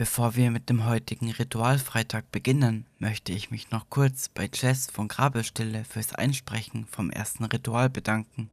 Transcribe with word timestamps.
Bevor 0.00 0.34
wir 0.34 0.50
mit 0.50 0.70
dem 0.70 0.86
heutigen 0.86 1.30
Ritualfreitag 1.30 2.32
beginnen, 2.32 2.86
möchte 2.98 3.32
ich 3.32 3.50
mich 3.50 3.70
noch 3.70 3.90
kurz 3.90 4.30
bei 4.30 4.48
Jess 4.50 4.86
von 4.90 5.08
Grabestille 5.08 5.84
fürs 5.84 6.14
Einsprechen 6.14 6.86
vom 6.86 7.10
ersten 7.10 7.44
Ritual 7.44 7.90
bedanken. 7.90 8.50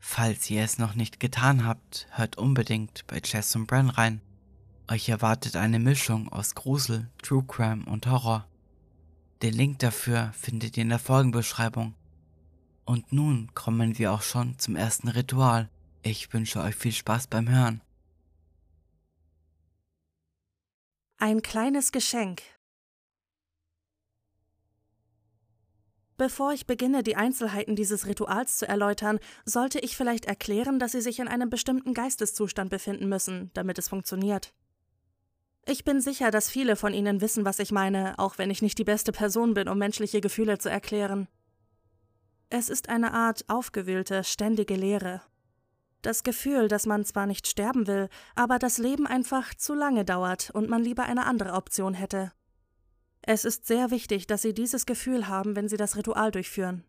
Falls 0.00 0.50
ihr 0.50 0.64
es 0.64 0.78
noch 0.78 0.96
nicht 0.96 1.20
getan 1.20 1.64
habt, 1.64 2.08
hört 2.10 2.38
unbedingt 2.38 3.06
bei 3.06 3.20
Jess 3.24 3.54
und 3.54 3.68
Bren 3.68 3.88
rein. 3.88 4.20
Euch 4.90 5.08
erwartet 5.08 5.54
eine 5.54 5.78
Mischung 5.78 6.28
aus 6.28 6.56
Grusel, 6.56 7.08
True 7.22 7.44
Crime 7.46 7.84
und 7.84 8.08
Horror. 8.08 8.44
Den 9.42 9.54
Link 9.54 9.78
dafür 9.78 10.32
findet 10.36 10.76
ihr 10.76 10.82
in 10.82 10.88
der 10.88 10.98
Folgenbeschreibung. 10.98 11.94
Und 12.84 13.12
nun 13.12 13.54
kommen 13.54 13.96
wir 13.96 14.12
auch 14.12 14.22
schon 14.22 14.58
zum 14.58 14.74
ersten 14.74 15.06
Ritual. 15.06 15.70
Ich 16.02 16.32
wünsche 16.32 16.60
euch 16.60 16.74
viel 16.74 16.90
Spaß 16.90 17.28
beim 17.28 17.48
Hören. 17.48 17.80
Ein 21.20 21.42
kleines 21.42 21.90
Geschenk. 21.90 22.42
Bevor 26.16 26.52
ich 26.52 26.68
beginne, 26.68 27.02
die 27.02 27.16
Einzelheiten 27.16 27.74
dieses 27.74 28.06
Rituals 28.06 28.56
zu 28.56 28.68
erläutern, 28.68 29.18
sollte 29.44 29.80
ich 29.80 29.96
vielleicht 29.96 30.26
erklären, 30.26 30.78
dass 30.78 30.92
Sie 30.92 31.00
sich 31.00 31.18
in 31.18 31.26
einem 31.26 31.50
bestimmten 31.50 31.92
Geisteszustand 31.92 32.70
befinden 32.70 33.08
müssen, 33.08 33.50
damit 33.54 33.80
es 33.80 33.88
funktioniert. 33.88 34.54
Ich 35.66 35.82
bin 35.82 36.00
sicher, 36.00 36.30
dass 36.30 36.50
viele 36.50 36.76
von 36.76 36.94
Ihnen 36.94 37.20
wissen, 37.20 37.44
was 37.44 37.58
ich 37.58 37.72
meine, 37.72 38.16
auch 38.20 38.38
wenn 38.38 38.52
ich 38.52 38.62
nicht 38.62 38.78
die 38.78 38.84
beste 38.84 39.10
Person 39.10 39.54
bin, 39.54 39.68
um 39.68 39.76
menschliche 39.76 40.20
Gefühle 40.20 40.58
zu 40.58 40.70
erklären. 40.70 41.26
Es 42.48 42.68
ist 42.68 42.88
eine 42.88 43.12
Art 43.12 43.44
aufgewühlte, 43.48 44.22
ständige 44.22 44.76
Leere. 44.76 45.22
Das 46.02 46.22
Gefühl, 46.22 46.68
dass 46.68 46.86
man 46.86 47.04
zwar 47.04 47.26
nicht 47.26 47.48
sterben 47.48 47.86
will, 47.86 48.08
aber 48.36 48.58
das 48.58 48.78
Leben 48.78 49.06
einfach 49.06 49.54
zu 49.54 49.74
lange 49.74 50.04
dauert 50.04 50.50
und 50.50 50.68
man 50.68 50.82
lieber 50.82 51.04
eine 51.04 51.26
andere 51.26 51.52
Option 51.54 51.94
hätte. 51.94 52.32
Es 53.22 53.44
ist 53.44 53.66
sehr 53.66 53.90
wichtig, 53.90 54.26
dass 54.26 54.42
Sie 54.42 54.54
dieses 54.54 54.86
Gefühl 54.86 55.28
haben, 55.28 55.56
wenn 55.56 55.68
Sie 55.68 55.76
das 55.76 55.96
Ritual 55.96 56.30
durchführen. 56.30 56.84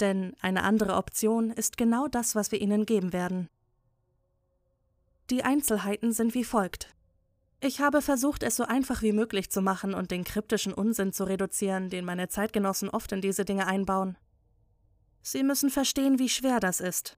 Denn 0.00 0.34
eine 0.40 0.62
andere 0.62 0.94
Option 0.94 1.50
ist 1.50 1.76
genau 1.76 2.08
das, 2.08 2.34
was 2.34 2.50
wir 2.50 2.60
Ihnen 2.60 2.86
geben 2.86 3.12
werden. 3.12 3.48
Die 5.30 5.44
Einzelheiten 5.44 6.12
sind 6.12 6.34
wie 6.34 6.44
folgt. 6.44 6.94
Ich 7.60 7.80
habe 7.80 8.02
versucht, 8.02 8.42
es 8.42 8.56
so 8.56 8.64
einfach 8.64 9.00
wie 9.00 9.12
möglich 9.12 9.50
zu 9.50 9.62
machen 9.62 9.94
und 9.94 10.10
den 10.10 10.24
kryptischen 10.24 10.74
Unsinn 10.74 11.12
zu 11.12 11.24
reduzieren, 11.24 11.88
den 11.88 12.04
meine 12.04 12.28
Zeitgenossen 12.28 12.90
oft 12.90 13.12
in 13.12 13.20
diese 13.20 13.44
Dinge 13.44 13.66
einbauen. 13.66 14.18
Sie 15.22 15.42
müssen 15.42 15.70
verstehen, 15.70 16.18
wie 16.18 16.28
schwer 16.28 16.60
das 16.60 16.80
ist. 16.80 17.16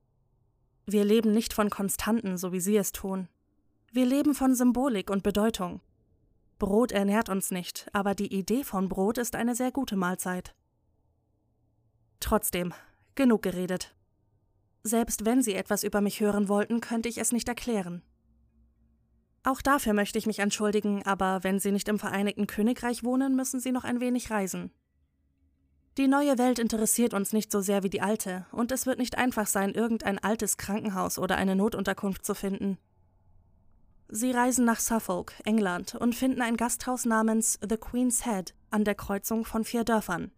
Wir 0.86 1.04
leben 1.04 1.32
nicht 1.32 1.52
von 1.52 1.68
Konstanten, 1.68 2.38
so 2.38 2.52
wie 2.52 2.60
Sie 2.60 2.76
es 2.76 2.92
tun. 2.92 3.28
Wir 3.90 4.06
leben 4.06 4.34
von 4.34 4.54
Symbolik 4.54 5.10
und 5.10 5.24
Bedeutung. 5.24 5.80
Brot 6.58 6.92
ernährt 6.92 7.28
uns 7.28 7.50
nicht, 7.50 7.88
aber 7.92 8.14
die 8.14 8.32
Idee 8.32 8.62
von 8.62 8.88
Brot 8.88 9.18
ist 9.18 9.34
eine 9.34 9.56
sehr 9.56 9.72
gute 9.72 9.96
Mahlzeit. 9.96 10.54
Trotzdem, 12.20 12.72
genug 13.16 13.42
geredet. 13.42 13.94
Selbst 14.84 15.24
wenn 15.24 15.42
Sie 15.42 15.54
etwas 15.54 15.82
über 15.82 16.00
mich 16.00 16.20
hören 16.20 16.48
wollten, 16.48 16.80
könnte 16.80 17.08
ich 17.08 17.18
es 17.18 17.32
nicht 17.32 17.48
erklären. 17.48 18.02
Auch 19.42 19.62
dafür 19.62 19.92
möchte 19.92 20.18
ich 20.18 20.26
mich 20.26 20.38
entschuldigen, 20.38 21.04
aber 21.04 21.42
wenn 21.42 21.58
Sie 21.58 21.72
nicht 21.72 21.88
im 21.88 21.98
Vereinigten 21.98 22.46
Königreich 22.46 23.02
wohnen, 23.02 23.34
müssen 23.34 23.58
Sie 23.58 23.72
noch 23.72 23.84
ein 23.84 24.00
wenig 24.00 24.30
reisen. 24.30 24.70
Die 25.96 26.08
neue 26.08 26.36
Welt 26.36 26.58
interessiert 26.58 27.14
uns 27.14 27.32
nicht 27.32 27.50
so 27.50 27.62
sehr 27.62 27.82
wie 27.82 27.88
die 27.88 28.02
alte, 28.02 28.44
und 28.52 28.70
es 28.70 28.84
wird 28.84 28.98
nicht 28.98 29.16
einfach 29.16 29.46
sein, 29.46 29.72
irgendein 29.72 30.18
altes 30.18 30.58
Krankenhaus 30.58 31.18
oder 31.18 31.36
eine 31.36 31.56
Notunterkunft 31.56 32.24
zu 32.26 32.34
finden. 32.34 32.76
Sie 34.08 34.30
reisen 34.30 34.66
nach 34.66 34.78
Suffolk, 34.78 35.32
England, 35.44 35.94
und 35.94 36.14
finden 36.14 36.42
ein 36.42 36.58
Gasthaus 36.58 37.06
namens 37.06 37.58
The 37.66 37.78
Queen's 37.78 38.24
Head 38.24 38.54
an 38.70 38.84
der 38.84 38.94
Kreuzung 38.94 39.46
von 39.46 39.64
vier 39.64 39.84
Dörfern: 39.84 40.32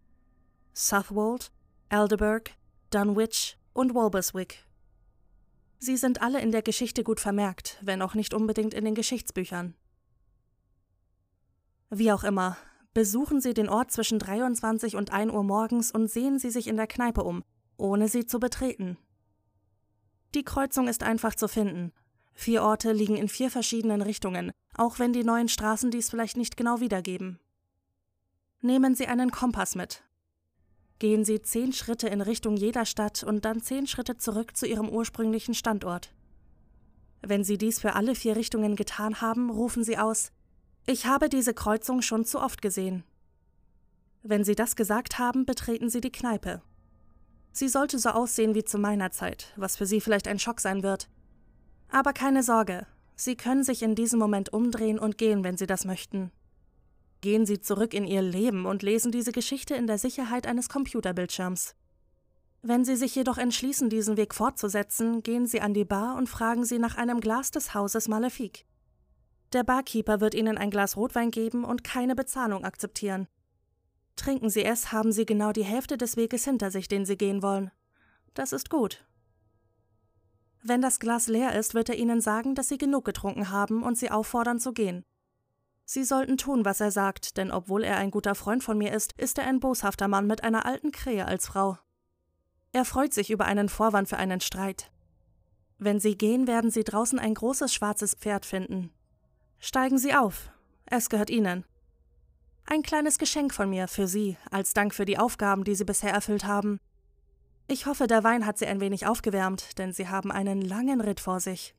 Southwold, 0.73 1.51
Aldeburgh, 1.89 2.49
Dunwich 2.89 3.57
und 3.73 3.93
Walberswick. 3.93 4.65
Sie 5.77 5.97
sind 5.97 6.21
alle 6.21 6.39
in 6.39 6.51
der 6.51 6.61
Geschichte 6.61 7.03
gut 7.03 7.19
vermerkt, 7.19 7.77
wenn 7.81 8.01
auch 8.01 8.13
nicht 8.13 8.33
unbedingt 8.33 8.73
in 8.73 8.85
den 8.85 8.95
Geschichtsbüchern. 8.95 9.75
Wie 11.89 12.11
auch 12.11 12.23
immer, 12.23 12.57
besuchen 12.99 13.39
Sie 13.39 13.53
den 13.53 13.69
Ort 13.69 13.91
zwischen 13.91 14.19
23 14.19 14.97
und 14.97 15.13
1 15.13 15.31
Uhr 15.31 15.45
morgens 15.45 15.89
und 15.89 16.09
sehen 16.09 16.37
Sie 16.37 16.49
sich 16.49 16.67
in 16.67 16.75
der 16.75 16.85
Kneipe 16.85 17.23
um, 17.23 17.45
ohne 17.77 18.09
sie 18.09 18.25
zu 18.25 18.41
betreten. 18.41 18.97
Die 20.35 20.43
Kreuzung 20.43 20.89
ist 20.89 21.01
einfach 21.01 21.33
zu 21.33 21.47
finden. 21.47 21.93
Vier 22.33 22.61
Orte 22.61 22.91
liegen 22.91 23.15
in 23.15 23.29
vier 23.29 23.49
verschiedenen 23.49 24.01
Richtungen, 24.01 24.51
auch 24.75 24.99
wenn 24.99 25.13
die 25.13 25.23
neuen 25.23 25.47
Straßen 25.47 25.91
dies 25.91 26.09
vielleicht 26.09 26.35
nicht 26.35 26.57
genau 26.57 26.81
wiedergeben. 26.81 27.39
Nehmen 28.59 28.95
Sie 28.95 29.07
einen 29.07 29.31
Kompass 29.31 29.75
mit, 29.75 30.03
Gehen 30.99 31.23
Sie 31.23 31.41
zehn 31.41 31.71
Schritte 31.71 32.09
in 32.09 32.19
Richtung 32.19 32.57
jeder 32.57 32.83
Stadt 32.83 33.23
und 33.23 33.45
dann 33.45 33.61
zehn 33.61 33.87
Schritte 33.87 34.17
zurück 34.17 34.57
zu 34.57 34.67
Ihrem 34.67 34.89
ursprünglichen 34.89 35.53
Standort. 35.53 36.13
Wenn 37.21 37.45
Sie 37.45 37.57
dies 37.57 37.79
für 37.79 37.95
alle 37.95 38.13
vier 38.13 38.35
Richtungen 38.35 38.75
getan 38.75 39.21
haben, 39.21 39.49
rufen 39.49 39.85
Sie 39.85 39.97
aus 39.97 40.33
Ich 40.91 41.05
habe 41.05 41.29
diese 41.29 41.53
Kreuzung 41.53 42.01
schon 42.01 42.25
zu 42.25 42.41
oft 42.41 42.63
gesehen. 42.63 43.03
Wenn 44.23 44.43
Sie 44.43 44.55
das 44.55 44.75
gesagt 44.75 45.19
haben, 45.19 45.45
betreten 45.45 45.87
Sie 45.87 46.01
die 46.01 46.11
Kneipe. 46.11 46.63
Sie 47.51 47.67
sollte 47.67 47.99
so 47.99 48.09
aussehen 48.09 48.55
wie 48.55 48.63
zu 48.63 48.79
meiner 48.79 49.11
Zeit, 49.11 49.53
was 49.55 49.77
für 49.77 49.85
Sie 49.85 50.01
vielleicht 50.01 50.27
ein 50.27 50.39
Schock 50.39 50.59
sein 50.59 50.81
wird. 50.81 51.07
Aber 51.91 52.11
keine 52.11 52.41
Sorge, 52.41 52.87
Sie 53.15 53.35
können 53.35 53.63
sich 53.63 53.83
in 53.83 53.93
diesem 53.93 54.17
Moment 54.17 54.51
umdrehen 54.51 54.97
und 54.97 55.19
gehen, 55.19 55.43
wenn 55.43 55.57
Sie 55.57 55.67
das 55.67 55.85
möchten. 55.85 56.31
Gehen 57.21 57.45
Sie 57.45 57.61
zurück 57.61 57.93
in 57.93 58.07
Ihr 58.07 58.23
Leben 58.23 58.65
und 58.65 58.81
lesen 58.81 59.11
diese 59.11 59.31
Geschichte 59.31 59.75
in 59.75 59.85
der 59.85 59.99
Sicherheit 59.99 60.47
eines 60.47 60.69
Computerbildschirms. 60.69 61.75
Wenn 62.63 62.83
Sie 62.83 62.95
sich 62.95 63.13
jedoch 63.13 63.37
entschließen, 63.37 63.91
diesen 63.91 64.17
Weg 64.17 64.33
fortzusetzen, 64.33 65.21
gehen 65.21 65.45
Sie 65.45 65.61
an 65.61 65.75
die 65.75 65.85
Bar 65.85 66.15
und 66.15 66.29
fragen 66.29 66.65
Sie 66.65 66.79
nach 66.79 66.97
einem 66.97 67.19
Glas 67.19 67.51
des 67.51 67.75
Hauses 67.75 68.07
Malefique. 68.07 68.65
Der 69.53 69.63
Barkeeper 69.63 70.21
wird 70.21 70.35
Ihnen 70.35 70.57
ein 70.57 70.69
Glas 70.69 70.95
Rotwein 70.95 71.31
geben 71.31 71.63
und 71.63 71.83
keine 71.83 72.15
Bezahlung 72.15 72.65
akzeptieren. 72.65 73.27
Trinken 74.15 74.49
Sie 74.49 74.63
es, 74.63 74.91
haben 74.91 75.11
Sie 75.11 75.25
genau 75.25 75.51
die 75.51 75.63
Hälfte 75.63 75.97
des 75.97 76.17
Weges 76.17 76.43
hinter 76.43 76.71
sich, 76.71 76.87
den 76.87 77.05
Sie 77.05 77.17
gehen 77.17 77.41
wollen. 77.41 77.71
Das 78.33 78.51
ist 78.53 78.69
gut. 78.69 79.05
Wenn 80.61 80.81
das 80.81 80.99
Glas 80.99 81.27
leer 81.27 81.57
ist, 81.57 81.73
wird 81.73 81.89
er 81.89 81.97
Ihnen 81.97 82.21
sagen, 82.21 82.53
dass 82.53 82.67
Sie 82.67 82.77
genug 82.77 83.05
getrunken 83.05 83.49
haben 83.49 83.81
und 83.81 83.97
Sie 83.97 84.11
auffordern 84.11 84.59
zu 84.59 84.73
gehen. 84.73 85.05
Sie 85.85 86.03
sollten 86.03 86.37
tun, 86.37 86.65
was 86.65 86.81
er 86.81 86.91
sagt, 86.91 87.37
denn 87.37 87.49
obwohl 87.49 87.83
er 87.83 87.97
ein 87.97 88.11
guter 88.11 88.35
Freund 88.35 88.63
von 88.63 88.77
mir 88.77 88.93
ist, 88.93 89.13
ist 89.13 89.39
er 89.39 89.47
ein 89.47 89.59
boshafter 89.59 90.07
Mann 90.07 90.27
mit 90.27 90.43
einer 90.43 90.65
alten 90.65 90.91
Krähe 90.91 91.25
als 91.25 91.47
Frau. 91.47 91.79
Er 92.71 92.85
freut 92.85 93.13
sich 93.13 93.31
über 93.31 93.45
einen 93.45 93.69
Vorwand 93.69 94.07
für 94.07 94.17
einen 94.17 94.41
Streit. 94.41 94.91
Wenn 95.79 95.99
Sie 95.99 96.15
gehen, 96.15 96.45
werden 96.45 96.69
Sie 96.69 96.83
draußen 96.83 97.17
ein 97.17 97.33
großes 97.33 97.73
schwarzes 97.73 98.13
Pferd 98.13 98.45
finden. 98.45 98.91
Steigen 99.59 99.97
Sie 99.97 100.13
auf, 100.13 100.51
es 100.85 101.09
gehört 101.09 101.29
Ihnen. 101.29 101.65
Ein 102.65 102.81
kleines 102.81 103.17
Geschenk 103.17 103.53
von 103.53 103.69
mir 103.69 103.87
für 103.87 104.07
Sie, 104.07 104.37
als 104.51 104.73
Dank 104.73 104.93
für 104.93 105.05
die 105.05 105.17
Aufgaben, 105.17 105.63
die 105.63 105.75
Sie 105.75 105.85
bisher 105.85 106.13
erfüllt 106.13 106.45
haben. 106.45 106.79
Ich 107.67 107.85
hoffe, 107.85 108.07
der 108.07 108.23
Wein 108.23 108.45
hat 108.45 108.57
Sie 108.57 108.67
ein 108.67 108.79
wenig 108.79 109.05
aufgewärmt, 109.05 109.77
denn 109.77 109.91
Sie 109.91 110.07
haben 110.07 110.31
einen 110.31 110.61
langen 110.61 111.01
Ritt 111.01 111.19
vor 111.19 111.39
sich. 111.39 111.75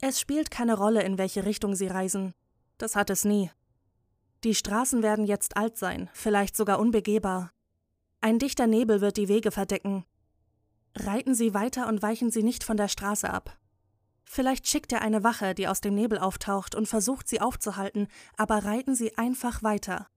Es 0.00 0.20
spielt 0.20 0.50
keine 0.50 0.76
Rolle, 0.76 1.02
in 1.02 1.18
welche 1.18 1.44
Richtung 1.44 1.74
sie 1.74 1.86
reisen. 1.86 2.34
Das 2.78 2.96
hat 2.96 3.10
es 3.10 3.24
nie. 3.24 3.50
Die 4.44 4.54
Straßen 4.54 5.02
werden 5.02 5.24
jetzt 5.24 5.56
alt 5.56 5.78
sein, 5.78 6.10
vielleicht 6.12 6.54
sogar 6.54 6.78
unbegehbar. 6.78 7.50
Ein 8.20 8.38
dichter 8.38 8.66
Nebel 8.66 9.00
wird 9.00 9.16
die 9.16 9.28
Wege 9.28 9.50
verdecken. 9.50 10.04
Reiten 10.94 11.34
Sie 11.34 11.54
weiter 11.54 11.88
und 11.88 12.02
weichen 12.02 12.30
Sie 12.30 12.42
nicht 12.42 12.62
von 12.62 12.76
der 12.76 12.88
Straße 12.88 13.28
ab. 13.28 13.56
Vielleicht 14.28 14.66
schickt 14.66 14.92
er 14.92 15.02
eine 15.02 15.22
Wache, 15.22 15.54
die 15.54 15.68
aus 15.68 15.80
dem 15.80 15.94
Nebel 15.94 16.18
auftaucht 16.18 16.74
und 16.74 16.86
versucht, 16.86 17.28
Sie 17.28 17.40
aufzuhalten, 17.40 18.08
aber 18.36 18.64
reiten 18.64 18.94
Sie 18.94 19.16
einfach 19.16 19.62
weiter. 19.62 20.08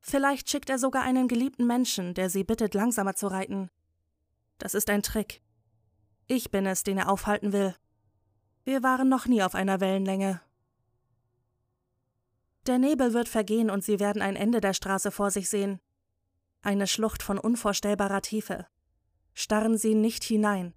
Vielleicht 0.00 0.50
schickt 0.50 0.68
er 0.68 0.78
sogar 0.78 1.02
einen 1.02 1.28
geliebten 1.28 1.66
Menschen, 1.66 2.12
der 2.14 2.28
Sie 2.28 2.44
bittet, 2.44 2.74
langsamer 2.74 3.14
zu 3.14 3.26
reiten. 3.28 3.70
Das 4.58 4.74
ist 4.74 4.90
ein 4.90 5.02
Trick. 5.02 5.40
Ich 6.26 6.50
bin 6.50 6.66
es, 6.66 6.84
den 6.84 6.98
er 6.98 7.08
aufhalten 7.08 7.52
will. 7.52 7.74
Wir 8.64 8.82
waren 8.82 9.08
noch 9.08 9.26
nie 9.26 9.42
auf 9.42 9.54
einer 9.54 9.80
Wellenlänge. 9.80 10.40
Der 12.66 12.78
Nebel 12.78 13.12
wird 13.12 13.28
vergehen 13.28 13.70
und 13.70 13.82
Sie 13.82 13.98
werden 13.98 14.22
ein 14.22 14.36
Ende 14.36 14.60
der 14.60 14.74
Straße 14.74 15.10
vor 15.10 15.30
sich 15.30 15.48
sehen. 15.48 15.80
Eine 16.60 16.86
Schlucht 16.86 17.22
von 17.22 17.38
unvorstellbarer 17.38 18.22
Tiefe. 18.22 18.66
Starren 19.34 19.78
Sie 19.78 19.94
nicht 19.94 20.22
hinein. 20.22 20.74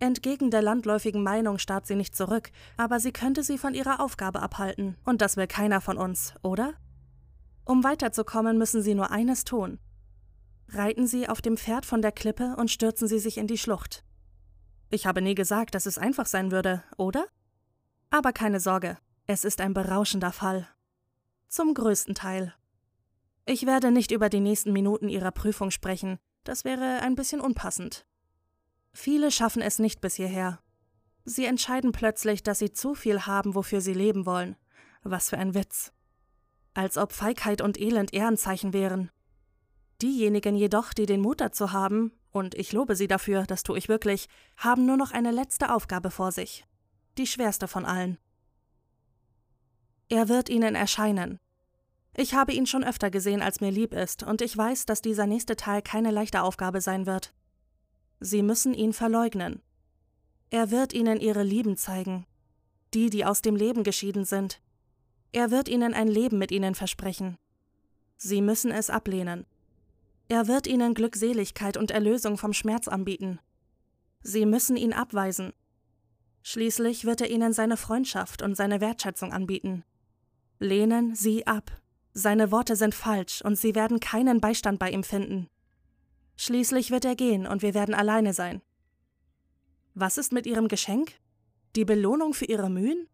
Entgegen 0.00 0.50
der 0.50 0.62
landläufigen 0.62 1.22
Meinung 1.22 1.58
starrt 1.58 1.86
sie 1.86 1.94
nicht 1.94 2.16
zurück, 2.16 2.50
aber 2.78 3.00
sie 3.00 3.12
könnte 3.12 3.42
sie 3.42 3.58
von 3.58 3.74
ihrer 3.74 4.00
Aufgabe 4.00 4.40
abhalten, 4.40 4.96
und 5.04 5.20
das 5.20 5.36
will 5.36 5.46
keiner 5.46 5.82
von 5.82 5.98
uns, 5.98 6.34
oder? 6.42 6.72
Um 7.66 7.84
weiterzukommen, 7.84 8.56
müssen 8.56 8.82
Sie 8.82 8.94
nur 8.94 9.10
eines 9.10 9.44
tun. 9.44 9.78
Reiten 10.68 11.06
Sie 11.06 11.28
auf 11.28 11.42
dem 11.42 11.58
Pferd 11.58 11.84
von 11.84 12.00
der 12.00 12.12
Klippe 12.12 12.56
und 12.56 12.70
stürzen 12.70 13.08
Sie 13.08 13.18
sich 13.18 13.36
in 13.36 13.46
die 13.46 13.58
Schlucht. 13.58 14.02
Ich 14.88 15.06
habe 15.06 15.20
nie 15.20 15.34
gesagt, 15.34 15.74
dass 15.74 15.84
es 15.84 15.98
einfach 15.98 16.26
sein 16.26 16.50
würde, 16.50 16.82
oder? 16.96 17.26
Aber 18.08 18.32
keine 18.32 18.58
Sorge, 18.58 18.96
es 19.26 19.44
ist 19.44 19.60
ein 19.60 19.74
berauschender 19.74 20.32
Fall. 20.32 20.66
Zum 21.48 21.74
größten 21.74 22.14
Teil. 22.14 22.54
Ich 23.44 23.66
werde 23.66 23.90
nicht 23.90 24.12
über 24.12 24.30
die 24.30 24.40
nächsten 24.40 24.72
Minuten 24.72 25.08
Ihrer 25.08 25.30
Prüfung 25.30 25.70
sprechen, 25.70 26.18
das 26.44 26.64
wäre 26.64 27.00
ein 27.02 27.16
bisschen 27.16 27.40
unpassend. 27.40 28.06
Viele 28.92 29.30
schaffen 29.30 29.62
es 29.62 29.78
nicht 29.78 30.00
bis 30.00 30.16
hierher. 30.16 30.60
Sie 31.24 31.44
entscheiden 31.44 31.92
plötzlich, 31.92 32.42
dass 32.42 32.58
sie 32.58 32.72
zu 32.72 32.94
viel 32.94 33.26
haben, 33.26 33.54
wofür 33.54 33.80
sie 33.80 33.94
leben 33.94 34.26
wollen. 34.26 34.56
Was 35.02 35.30
für 35.30 35.38
ein 35.38 35.54
Witz. 35.54 35.92
Als 36.74 36.96
ob 36.96 37.12
Feigheit 37.12 37.60
und 37.60 37.80
Elend 37.80 38.12
Ehrenzeichen 38.12 38.72
wären. 38.72 39.10
Diejenigen 40.02 40.56
jedoch, 40.56 40.92
die 40.92 41.06
den 41.06 41.20
Mut 41.20 41.40
dazu 41.40 41.72
haben, 41.72 42.12
und 42.32 42.54
ich 42.54 42.72
lobe 42.72 42.96
sie 42.96 43.08
dafür, 43.08 43.44
das 43.44 43.62
tue 43.62 43.76
ich 43.76 43.88
wirklich, 43.88 44.28
haben 44.56 44.86
nur 44.86 44.96
noch 44.96 45.10
eine 45.12 45.30
letzte 45.30 45.74
Aufgabe 45.74 46.10
vor 46.10 46.32
sich. 46.32 46.64
Die 47.18 47.26
schwerste 47.26 47.68
von 47.68 47.84
allen. 47.84 48.18
Er 50.08 50.28
wird 50.28 50.48
ihnen 50.48 50.74
erscheinen. 50.74 51.38
Ich 52.16 52.34
habe 52.34 52.52
ihn 52.52 52.66
schon 52.66 52.84
öfter 52.84 53.10
gesehen, 53.10 53.42
als 53.42 53.60
mir 53.60 53.70
lieb 53.70 53.92
ist, 53.94 54.22
und 54.22 54.42
ich 54.42 54.56
weiß, 54.56 54.86
dass 54.86 55.02
dieser 55.02 55.26
nächste 55.26 55.56
Teil 55.56 55.82
keine 55.82 56.10
leichte 56.10 56.42
Aufgabe 56.42 56.80
sein 56.80 57.06
wird. 57.06 57.32
Sie 58.20 58.42
müssen 58.42 58.74
ihn 58.74 58.92
verleugnen. 58.92 59.62
Er 60.50 60.70
wird 60.70 60.92
ihnen 60.92 61.20
ihre 61.20 61.42
Lieben 61.42 61.76
zeigen, 61.76 62.26
die, 62.92 63.08
die 63.08 63.24
aus 63.24 63.40
dem 63.40 63.56
Leben 63.56 63.82
geschieden 63.82 64.24
sind. 64.24 64.60
Er 65.32 65.50
wird 65.50 65.68
ihnen 65.68 65.94
ein 65.94 66.08
Leben 66.08 66.38
mit 66.38 66.52
ihnen 66.52 66.74
versprechen. 66.74 67.38
Sie 68.16 68.42
müssen 68.42 68.70
es 68.70 68.90
ablehnen. 68.90 69.46
Er 70.28 70.48
wird 70.48 70.66
ihnen 70.66 70.94
Glückseligkeit 70.94 71.76
und 71.76 71.90
Erlösung 71.90 72.36
vom 72.36 72.52
Schmerz 72.52 72.88
anbieten. 72.88 73.40
Sie 74.22 74.44
müssen 74.44 74.76
ihn 74.76 74.92
abweisen. 74.92 75.52
Schließlich 76.42 77.04
wird 77.04 77.22
er 77.22 77.30
ihnen 77.30 77.52
seine 77.52 77.76
Freundschaft 77.76 78.42
und 78.42 78.54
seine 78.54 78.80
Wertschätzung 78.80 79.32
anbieten. 79.32 79.84
Lehnen 80.58 81.14
Sie 81.14 81.46
ab. 81.46 81.70
Seine 82.12 82.50
Worte 82.50 82.76
sind 82.76 82.94
falsch 82.94 83.40
und 83.42 83.56
Sie 83.56 83.74
werden 83.74 83.98
keinen 83.98 84.40
Beistand 84.40 84.78
bei 84.78 84.90
ihm 84.90 85.04
finden. 85.04 85.48
Schließlich 86.42 86.90
wird 86.90 87.04
er 87.04 87.16
gehen 87.16 87.46
und 87.46 87.60
wir 87.60 87.74
werden 87.74 87.94
alleine 87.94 88.32
sein. 88.32 88.62
Was 89.92 90.16
ist 90.16 90.32
mit 90.32 90.46
Ihrem 90.46 90.68
Geschenk? 90.68 91.12
Die 91.76 91.84
Belohnung 91.84 92.32
für 92.32 92.46
Ihre 92.46 92.70
Mühen? 92.70 93.08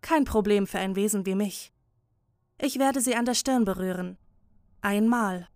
Kein 0.00 0.24
Problem 0.24 0.68
für 0.68 0.78
ein 0.78 0.94
Wesen 0.94 1.26
wie 1.26 1.34
mich. 1.34 1.72
Ich 2.62 2.78
werde 2.78 3.00
Sie 3.00 3.16
an 3.16 3.24
der 3.24 3.34
Stirn 3.34 3.64
berühren. 3.64 4.16
Einmal. 4.80 5.48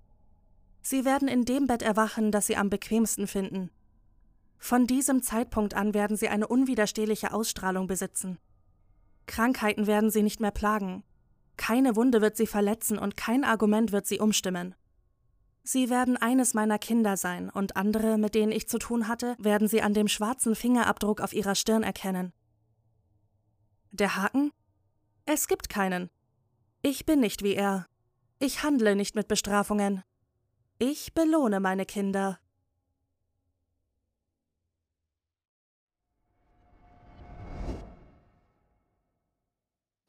Sie 0.82 1.04
werden 1.04 1.28
in 1.28 1.44
dem 1.44 1.68
Bett 1.68 1.82
erwachen, 1.82 2.32
das 2.32 2.48
Sie 2.48 2.56
am 2.56 2.70
bequemsten 2.70 3.28
finden. 3.28 3.70
Von 4.58 4.88
diesem 4.88 5.22
Zeitpunkt 5.22 5.74
an 5.74 5.94
werden 5.94 6.16
Sie 6.16 6.28
eine 6.28 6.48
unwiderstehliche 6.48 7.32
Ausstrahlung 7.32 7.86
besitzen. 7.86 8.40
Krankheiten 9.26 9.86
werden 9.86 10.10
Sie 10.10 10.24
nicht 10.24 10.40
mehr 10.40 10.50
plagen. 10.50 11.04
Keine 11.56 11.94
Wunde 11.94 12.20
wird 12.20 12.36
Sie 12.36 12.48
verletzen 12.48 12.98
und 12.98 13.16
kein 13.16 13.44
Argument 13.44 13.92
wird 13.92 14.08
Sie 14.08 14.18
umstimmen. 14.18 14.74
Sie 15.62 15.90
werden 15.90 16.16
eines 16.16 16.54
meiner 16.54 16.78
Kinder 16.78 17.16
sein, 17.16 17.50
und 17.50 17.76
andere, 17.76 18.18
mit 18.18 18.34
denen 18.34 18.52
ich 18.52 18.68
zu 18.68 18.78
tun 18.78 19.08
hatte, 19.08 19.36
werden 19.38 19.68
sie 19.68 19.82
an 19.82 19.94
dem 19.94 20.08
schwarzen 20.08 20.54
Fingerabdruck 20.54 21.20
auf 21.20 21.32
ihrer 21.32 21.54
Stirn 21.54 21.82
erkennen. 21.82 22.32
Der 23.90 24.16
Haken? 24.16 24.52
Es 25.26 25.48
gibt 25.48 25.68
keinen. 25.68 26.10
Ich 26.82 27.04
bin 27.04 27.20
nicht 27.20 27.42
wie 27.42 27.54
er. 27.54 27.86
Ich 28.38 28.62
handle 28.62 28.96
nicht 28.96 29.14
mit 29.14 29.28
Bestrafungen. 29.28 30.02
Ich 30.78 31.12
belohne 31.12 31.60
meine 31.60 31.84
Kinder. 31.84 32.38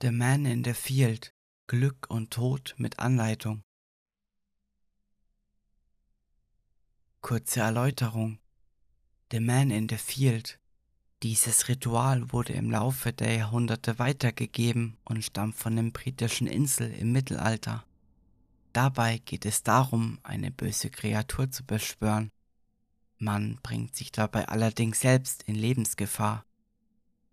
The 0.02 0.12
Man 0.12 0.46
in 0.46 0.64
the 0.64 0.74
Field 0.74 1.34
Glück 1.68 2.08
und 2.10 2.32
Tod 2.32 2.74
mit 2.78 3.00
Anleitung 3.00 3.64
Kurze 7.22 7.60
Erläuterung. 7.60 8.40
The 9.32 9.40
Man 9.40 9.70
in 9.70 9.88
the 9.88 9.98
Field. 9.98 10.60
Dieses 11.22 11.68
Ritual 11.68 12.34
wurde 12.34 12.54
im 12.54 12.72
Laufe 12.72 13.14
der 13.14 13.36
Jahrhunderte 13.36 14.00
weitergegeben 14.00 14.98
und 15.06 15.24
stammt 15.24 15.56
von 15.56 15.76
den 15.76 15.92
britischen 15.92 16.48
Inseln 16.48 16.92
im 16.94 17.12
Mittelalter. 17.12 17.86
Dabei 18.74 19.20
geht 19.20 19.46
es 19.46 19.62
darum, 19.62 20.18
eine 20.24 20.50
böse 20.50 20.90
Kreatur 20.90 21.52
zu 21.52 21.64
beschwören. 21.64 22.32
Man 23.20 23.60
bringt 23.62 23.96
sich 23.96 24.12
dabei 24.12 24.48
allerdings 24.48 25.02
selbst 25.02 25.44
in 25.44 25.54
Lebensgefahr. 25.54 26.44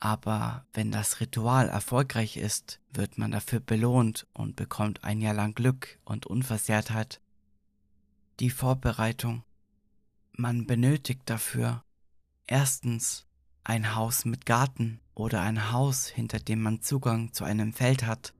Aber 0.01 0.67
wenn 0.75 0.93
das 0.93 1.21
Ritual 1.21 1.71
erfolgreich 1.71 2.37
ist, 2.37 2.79
wird 2.93 3.17
man 3.17 3.31
dafür 3.31 3.61
belohnt 3.61 4.27
und 4.35 4.55
bekommt 4.55 5.03
ein 5.03 5.23
Jahr 5.23 5.35
lang 5.35 5.55
Glück 5.55 5.99
und 6.05 6.27
Unversehrtheit. 6.27 7.23
Die 8.39 8.51
Vorbereitung 8.51 9.45
man 10.39 10.67
benötigt 10.67 11.23
dafür 11.25 11.83
erstens 12.47 13.27
ein 13.65 13.97
Haus 13.97 14.25
mit 14.25 14.47
Garten 14.47 15.01
oder 15.15 15.41
ein 15.41 15.73
Haus, 15.73 16.07
hinter 16.07 16.39
dem 16.39 16.63
man 16.63 16.81
Zugang 16.81 17.33
zu 17.33 17.43
einem 17.45 17.73
Feld 17.73 18.07
hat. 18.07 18.35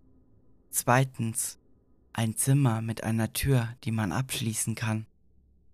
Zweitens 0.71 1.59
ein 2.13 2.37
Zimmer 2.37 2.83
mit 2.83 3.03
einer 3.03 3.33
Tür, 3.33 3.75
die 3.83 3.91
man 3.91 4.13
abschließen 4.13 4.77
kann. 4.77 5.07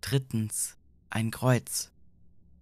Drittens 0.01 0.79
ein 1.11 1.31
Kreuz. 1.31 1.93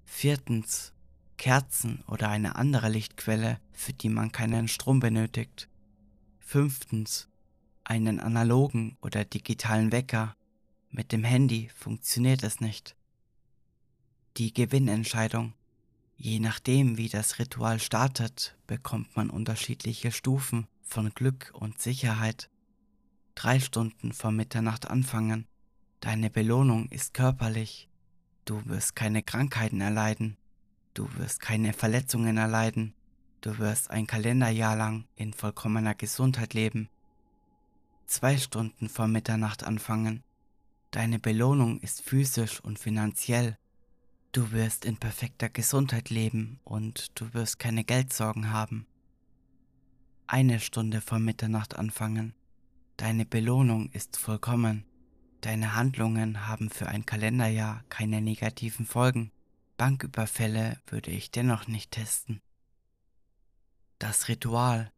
Viertens 0.04 0.92
Kerzen 1.36 2.02
oder 2.08 2.28
eine 2.28 2.56
andere 2.56 2.88
Lichtquelle, 2.88 3.60
für 3.70 3.92
die 3.92 4.08
man 4.08 4.32
keinen 4.32 4.66
Strom 4.66 4.98
benötigt. 4.98 5.68
Fünftens 6.40 7.28
einen 7.84 8.18
analogen 8.18 8.96
oder 9.02 9.24
digitalen 9.24 9.92
Wecker. 9.92 10.34
Mit 10.90 11.12
dem 11.12 11.22
Handy 11.22 11.70
funktioniert 11.74 12.42
es 12.42 12.60
nicht 12.60 12.96
die 14.36 14.52
Gewinnentscheidung. 14.54 15.54
Je 16.16 16.38
nachdem, 16.38 16.96
wie 16.96 17.08
das 17.08 17.38
Ritual 17.38 17.80
startet, 17.80 18.56
bekommt 18.66 19.16
man 19.16 19.30
unterschiedliche 19.30 20.12
Stufen 20.12 20.66
von 20.82 21.10
Glück 21.14 21.52
und 21.54 21.80
Sicherheit. 21.80 22.48
Drei 23.34 23.60
Stunden 23.60 24.12
vor 24.12 24.30
Mitternacht 24.30 24.88
anfangen. 24.88 25.46
Deine 26.00 26.30
Belohnung 26.30 26.88
ist 26.90 27.14
körperlich. 27.14 27.88
Du 28.44 28.64
wirst 28.66 28.96
keine 28.96 29.22
Krankheiten 29.22 29.80
erleiden. 29.80 30.36
Du 30.94 31.08
wirst 31.16 31.40
keine 31.40 31.72
Verletzungen 31.72 32.36
erleiden. 32.36 32.94
Du 33.40 33.58
wirst 33.58 33.90
ein 33.90 34.06
Kalenderjahr 34.06 34.76
lang 34.76 35.06
in 35.16 35.32
vollkommener 35.32 35.94
Gesundheit 35.94 36.54
leben. 36.54 36.88
Zwei 38.06 38.36
Stunden 38.36 38.88
vor 38.88 39.08
Mitternacht 39.08 39.64
anfangen. 39.64 40.22
Deine 40.90 41.18
Belohnung 41.18 41.80
ist 41.80 42.02
physisch 42.02 42.60
und 42.60 42.78
finanziell. 42.78 43.56
Du 44.32 44.50
wirst 44.50 44.86
in 44.86 44.96
perfekter 44.96 45.50
Gesundheit 45.50 46.08
leben 46.08 46.58
und 46.64 47.20
du 47.20 47.34
wirst 47.34 47.58
keine 47.58 47.84
Geldsorgen 47.84 48.50
haben. 48.50 48.86
Eine 50.26 50.58
Stunde 50.58 51.02
vor 51.02 51.18
Mitternacht 51.18 51.76
anfangen. 51.76 52.32
Deine 52.96 53.26
Belohnung 53.26 53.90
ist 53.90 54.16
vollkommen. 54.16 54.86
Deine 55.42 55.74
Handlungen 55.74 56.48
haben 56.48 56.70
für 56.70 56.88
ein 56.88 57.04
Kalenderjahr 57.04 57.84
keine 57.90 58.22
negativen 58.22 58.86
Folgen. 58.86 59.32
Banküberfälle 59.76 60.80
würde 60.86 61.10
ich 61.10 61.30
dennoch 61.30 61.68
nicht 61.68 61.90
testen. 61.90 62.40
Das 63.98 64.28
Ritual. 64.28 64.90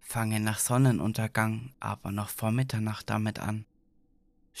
Fange 0.00 0.40
nach 0.40 0.58
Sonnenuntergang, 0.58 1.74
aber 1.78 2.10
noch 2.10 2.28
vor 2.28 2.50
Mitternacht 2.50 3.08
damit 3.08 3.38
an. 3.38 3.66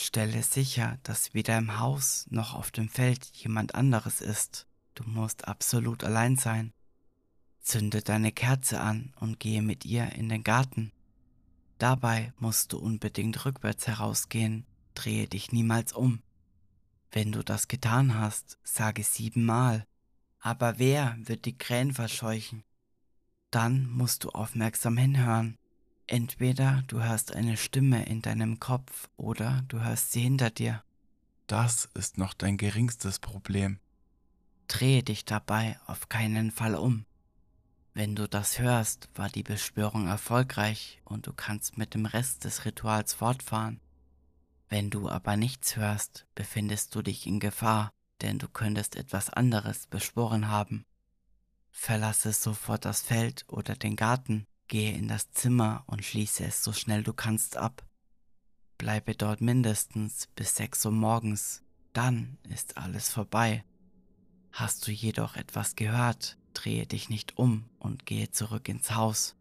Stelle 0.00 0.44
sicher, 0.44 0.98
dass 1.02 1.34
weder 1.34 1.58
im 1.58 1.80
Haus 1.80 2.26
noch 2.30 2.54
auf 2.54 2.70
dem 2.70 2.88
Feld 2.88 3.26
jemand 3.34 3.74
anderes 3.74 4.20
ist. 4.20 4.68
Du 4.94 5.02
musst 5.04 5.48
absolut 5.48 6.04
allein 6.04 6.36
sein. 6.36 6.72
Zünde 7.60 8.02
deine 8.02 8.30
Kerze 8.30 8.80
an 8.80 9.12
und 9.18 9.40
gehe 9.40 9.60
mit 9.60 9.84
ihr 9.84 10.12
in 10.12 10.28
den 10.28 10.44
Garten. 10.44 10.92
Dabei 11.78 12.32
musst 12.38 12.72
du 12.72 12.78
unbedingt 12.78 13.44
rückwärts 13.44 13.88
herausgehen, 13.88 14.66
drehe 14.94 15.26
dich 15.26 15.50
niemals 15.50 15.92
um. 15.92 16.22
Wenn 17.10 17.32
du 17.32 17.42
das 17.42 17.66
getan 17.66 18.14
hast, 18.14 18.56
sage 18.62 19.02
siebenmal. 19.02 19.84
Aber 20.38 20.78
wer 20.78 21.16
wird 21.18 21.44
die 21.44 21.58
Krähen 21.58 21.92
verscheuchen? 21.92 22.62
Dann 23.50 23.90
musst 23.90 24.22
du 24.22 24.30
aufmerksam 24.30 24.96
hinhören 24.96 25.58
Entweder 26.10 26.82
du 26.86 27.02
hörst 27.02 27.34
eine 27.34 27.58
Stimme 27.58 28.06
in 28.06 28.22
deinem 28.22 28.58
Kopf 28.58 29.10
oder 29.18 29.62
du 29.68 29.80
hörst 29.80 30.10
sie 30.10 30.22
hinter 30.22 30.48
dir. 30.48 30.82
Das 31.46 31.90
ist 31.92 32.16
noch 32.16 32.32
dein 32.32 32.56
geringstes 32.56 33.18
Problem. 33.18 33.78
Drehe 34.68 35.02
dich 35.02 35.26
dabei 35.26 35.78
auf 35.86 36.08
keinen 36.08 36.50
Fall 36.50 36.76
um. 36.76 37.04
Wenn 37.92 38.16
du 38.16 38.26
das 38.26 38.58
hörst, 38.58 39.10
war 39.16 39.28
die 39.28 39.42
Beschwörung 39.42 40.06
erfolgreich 40.06 41.02
und 41.04 41.26
du 41.26 41.34
kannst 41.34 41.76
mit 41.76 41.92
dem 41.92 42.06
Rest 42.06 42.44
des 42.44 42.64
Rituals 42.64 43.12
fortfahren. 43.12 43.78
Wenn 44.70 44.88
du 44.88 45.10
aber 45.10 45.36
nichts 45.36 45.76
hörst, 45.76 46.24
befindest 46.34 46.94
du 46.94 47.02
dich 47.02 47.26
in 47.26 47.38
Gefahr, 47.38 47.90
denn 48.22 48.38
du 48.38 48.48
könntest 48.48 48.96
etwas 48.96 49.28
anderes 49.28 49.86
beschworen 49.86 50.48
haben. 50.48 50.86
Verlasse 51.70 52.32
sofort 52.32 52.86
das 52.86 53.02
Feld 53.02 53.44
oder 53.48 53.76
den 53.76 53.94
Garten, 53.94 54.46
gehe 54.68 54.92
in 54.94 55.08
das 55.08 55.30
Zimmer 55.32 55.82
und 55.86 56.04
schließe 56.04 56.44
es 56.44 56.62
so 56.62 56.72
schnell 56.72 57.02
du 57.02 57.12
kannst 57.12 57.56
ab. 57.56 57.84
Bleibe 58.76 59.14
dort 59.14 59.40
mindestens 59.40 60.28
bis 60.36 60.54
6 60.56 60.86
Uhr 60.86 60.92
morgens, 60.92 61.62
dann 61.92 62.38
ist 62.44 62.76
alles 62.76 63.08
vorbei. 63.08 63.64
Hast 64.52 64.86
du 64.86 64.92
jedoch 64.92 65.36
etwas 65.36 65.74
gehört, 65.74 66.38
drehe 66.54 66.86
dich 66.86 67.08
nicht 67.08 67.36
um 67.36 67.68
und 67.78 68.06
gehe 68.06 68.30
zurück 68.30 68.68
ins 68.68 68.94
Haus. 68.94 69.36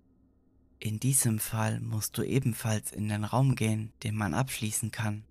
In 0.80 1.00
diesem 1.00 1.40
Fall 1.40 1.80
musst 1.80 2.18
du 2.18 2.24
ebenfalls 2.24 2.92
in 2.92 3.10
den 3.10 3.24
Raum 3.24 3.56
gehen, 3.56 3.94
den 4.04 4.16
man 4.16 4.34
abschließen 4.34 4.92
kann. 4.92 5.24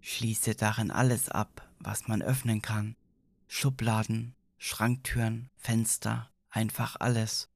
Schließe 0.00 0.54
darin 0.54 0.90
alles 0.90 1.28
ab, 1.28 1.70
was 1.78 2.08
man 2.08 2.22
öffnen 2.22 2.62
kann. 2.62 2.96
Schubladen, 3.46 4.34
Schranktüren, 4.58 5.50
Fenster, 5.56 6.30
einfach 6.50 6.96
alles. 6.98 7.50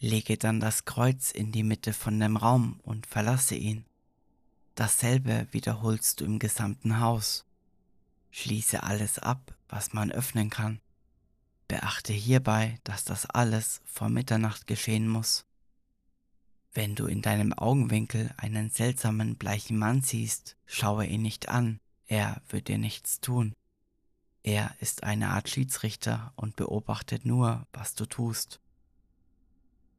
Lege 0.00 0.38
dann 0.38 0.60
das 0.60 0.84
Kreuz 0.84 1.32
in 1.32 1.50
die 1.50 1.64
Mitte 1.64 1.92
von 1.92 2.20
dem 2.20 2.36
Raum 2.36 2.78
und 2.84 3.06
verlasse 3.06 3.56
ihn. 3.56 3.84
Dasselbe 4.76 5.48
wiederholst 5.50 6.20
du 6.20 6.24
im 6.24 6.38
gesamten 6.38 7.00
Haus. 7.00 7.44
Schließe 8.30 8.84
alles 8.84 9.18
ab, 9.18 9.56
was 9.68 9.92
man 9.92 10.12
öffnen 10.12 10.50
kann. 10.50 10.80
Beachte 11.66 12.12
hierbei, 12.12 12.78
dass 12.84 13.04
das 13.04 13.26
alles 13.26 13.80
vor 13.86 14.08
Mitternacht 14.08 14.68
geschehen 14.68 15.08
muss. 15.08 15.44
Wenn 16.72 16.94
du 16.94 17.06
in 17.06 17.20
deinem 17.20 17.52
Augenwinkel 17.52 18.32
einen 18.36 18.70
seltsamen 18.70 19.36
bleichen 19.36 19.76
Mann 19.78 20.02
siehst, 20.02 20.56
schaue 20.64 21.06
ihn 21.06 21.22
nicht 21.22 21.48
an, 21.48 21.80
er 22.06 22.40
wird 22.48 22.68
dir 22.68 22.78
nichts 22.78 23.20
tun. 23.20 23.52
Er 24.44 24.76
ist 24.78 25.02
eine 25.02 25.30
Art 25.30 25.48
Schiedsrichter 25.48 26.32
und 26.36 26.54
beobachtet 26.54 27.24
nur, 27.24 27.66
was 27.72 27.94
du 27.96 28.06
tust. 28.06 28.60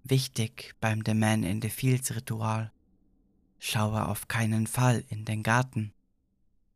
Wichtig 0.09 0.73
beim 0.79 1.03
The 1.05 1.13
Man 1.13 1.43
in 1.43 1.61
the 1.61 1.69
Fields 1.69 2.15
Ritual. 2.15 2.71
Schaue 3.59 4.07
auf 4.07 4.27
keinen 4.27 4.65
Fall 4.65 5.03
in 5.09 5.23
den 5.23 5.43
Garten. 5.43 5.93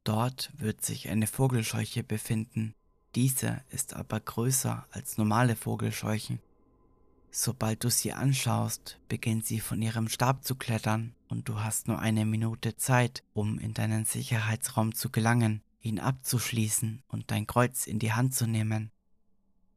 Dort 0.03 0.51
wird 0.55 0.85
sich 0.85 1.09
eine 1.09 1.25
Vogelscheuche 1.25 2.03
befinden, 2.03 2.75
diese 3.15 3.63
ist 3.71 3.95
aber 3.95 4.19
größer 4.19 4.85
als 4.91 5.17
normale 5.17 5.55
Vogelscheuchen. 5.55 6.41
Sobald 7.31 7.83
du 7.83 7.89
sie 7.89 8.13
anschaust, 8.13 8.99
beginnt 9.09 9.47
sie 9.47 9.59
von 9.59 9.81
ihrem 9.81 10.09
Stab 10.09 10.43
zu 10.43 10.53
klettern 10.53 11.15
und 11.27 11.49
du 11.49 11.59
hast 11.59 11.87
nur 11.87 11.97
eine 11.97 12.25
Minute 12.25 12.75
Zeit, 12.75 13.23
um 13.33 13.57
in 13.57 13.73
deinen 13.73 14.05
Sicherheitsraum 14.05 14.93
zu 14.93 15.09
gelangen, 15.09 15.63
ihn 15.81 15.99
abzuschließen 15.99 17.01
und 17.07 17.31
dein 17.31 17.47
Kreuz 17.47 17.87
in 17.87 17.97
die 17.97 18.13
Hand 18.13 18.35
zu 18.35 18.45
nehmen. 18.45 18.91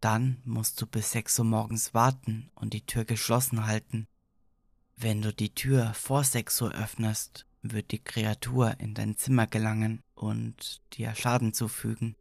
Dann 0.07 0.41
musst 0.45 0.81
du 0.81 0.87
bis 0.87 1.11
6 1.11 1.41
Uhr 1.41 1.47
morgens 1.47 1.93
warten 1.93 2.49
und 2.55 2.75
die 2.75 2.87
Tür 2.87 3.05
geschlossen 3.05 3.67
halten. 3.67 4.07
Wenn 4.97 5.21
du 5.21 5.33
die 5.33 5.53
Tür 5.53 5.95
vor 5.95 6.23
6 6.23 6.63
Uhr 6.63 6.73
öffnest, 6.73 7.45
wird 7.63 7.91
die 7.91 7.99
Kreatur 7.99 8.79
in 8.79 8.95
dein 8.95 9.17
Zimmer 9.17 9.49
gelangen 9.49 10.05
und 10.15 10.81
dir 10.93 11.13
Schaden 11.17 11.53
zufügen. 11.55 12.15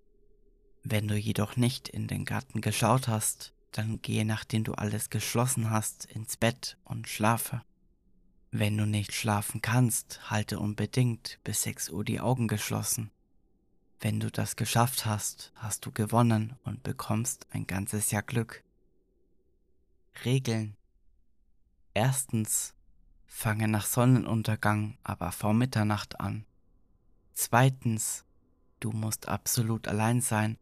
Wenn 0.82 1.08
du 1.08 1.16
jedoch 1.16 1.58
nicht 1.58 1.88
in 1.88 2.08
den 2.08 2.26
Garten 2.26 2.62
geschaut 2.62 3.08
hast, 3.08 3.54
dann 3.70 4.02
gehe, 4.02 4.26
nachdem 4.26 4.64
du 4.64 4.74
alles 4.74 5.12
geschlossen 5.12 5.70
hast, 5.70 6.06
ins 6.06 6.38
Bett 6.38 6.80
und 6.86 7.08
schlafe. 7.08 7.62
Wenn 8.50 8.76
du 8.80 8.88
nicht 8.88 9.14
schlafen 9.14 9.62
kannst, 9.62 10.32
halte 10.32 10.58
unbedingt 10.58 11.38
bis 11.44 11.62
6 11.62 11.92
Uhr 11.92 12.04
die 12.04 12.20
Augen 12.20 12.48
geschlossen. 12.48 13.12
Wenn 14.00 14.20
du 14.20 14.30
das 14.30 14.56
geschafft 14.56 15.06
hast, 15.06 15.52
hast 15.56 15.86
du 15.86 15.92
gewonnen 15.92 16.56
und 16.64 16.84
bekommst 16.84 17.48
ein 17.52 17.66
ganzes 17.66 18.12
Jahr 18.12 18.24
Glück. 18.24 18.64
Regeln. 20.24 20.76
Erstens, 21.94 22.74
fange 23.26 23.68
nach 23.68 23.86
Sonnenuntergang, 23.86 24.98
aber 25.04 25.32
vor 25.32 25.54
Mitternacht 25.54 26.20
an. 26.20 26.46
Zweitens, 27.34 28.26
du 28.80 28.92
musst 28.92 29.28
absolut 29.28 29.88
allein 29.88 30.22
sein. 30.22 30.58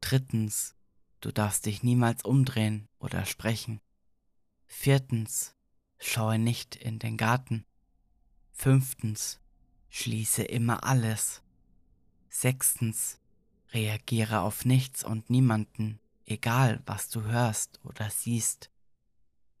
Drittens, 0.00 0.74
Du 1.20 1.32
darfst 1.32 1.66
dich 1.66 1.82
niemals 1.82 2.24
umdrehen 2.24 2.88
oder 2.98 3.26
sprechen. 3.26 3.80
Viertens, 4.66 5.54
schaue 5.98 6.38
nicht 6.38 6.76
in 6.76 6.98
den 6.98 7.18
Garten. 7.18 7.66
Fünftens, 8.52 9.38
schließe 9.90 10.42
immer 10.42 10.84
alles. 10.84 11.42
Sechstens, 12.32 13.18
reagiere 13.72 14.40
auf 14.40 14.64
nichts 14.64 15.04
und 15.04 15.30
niemanden, 15.30 15.98
egal 16.26 16.80
was 16.86 17.08
du 17.10 17.22
hörst 17.24 17.80
oder 17.84 18.08
siehst. 18.08 18.70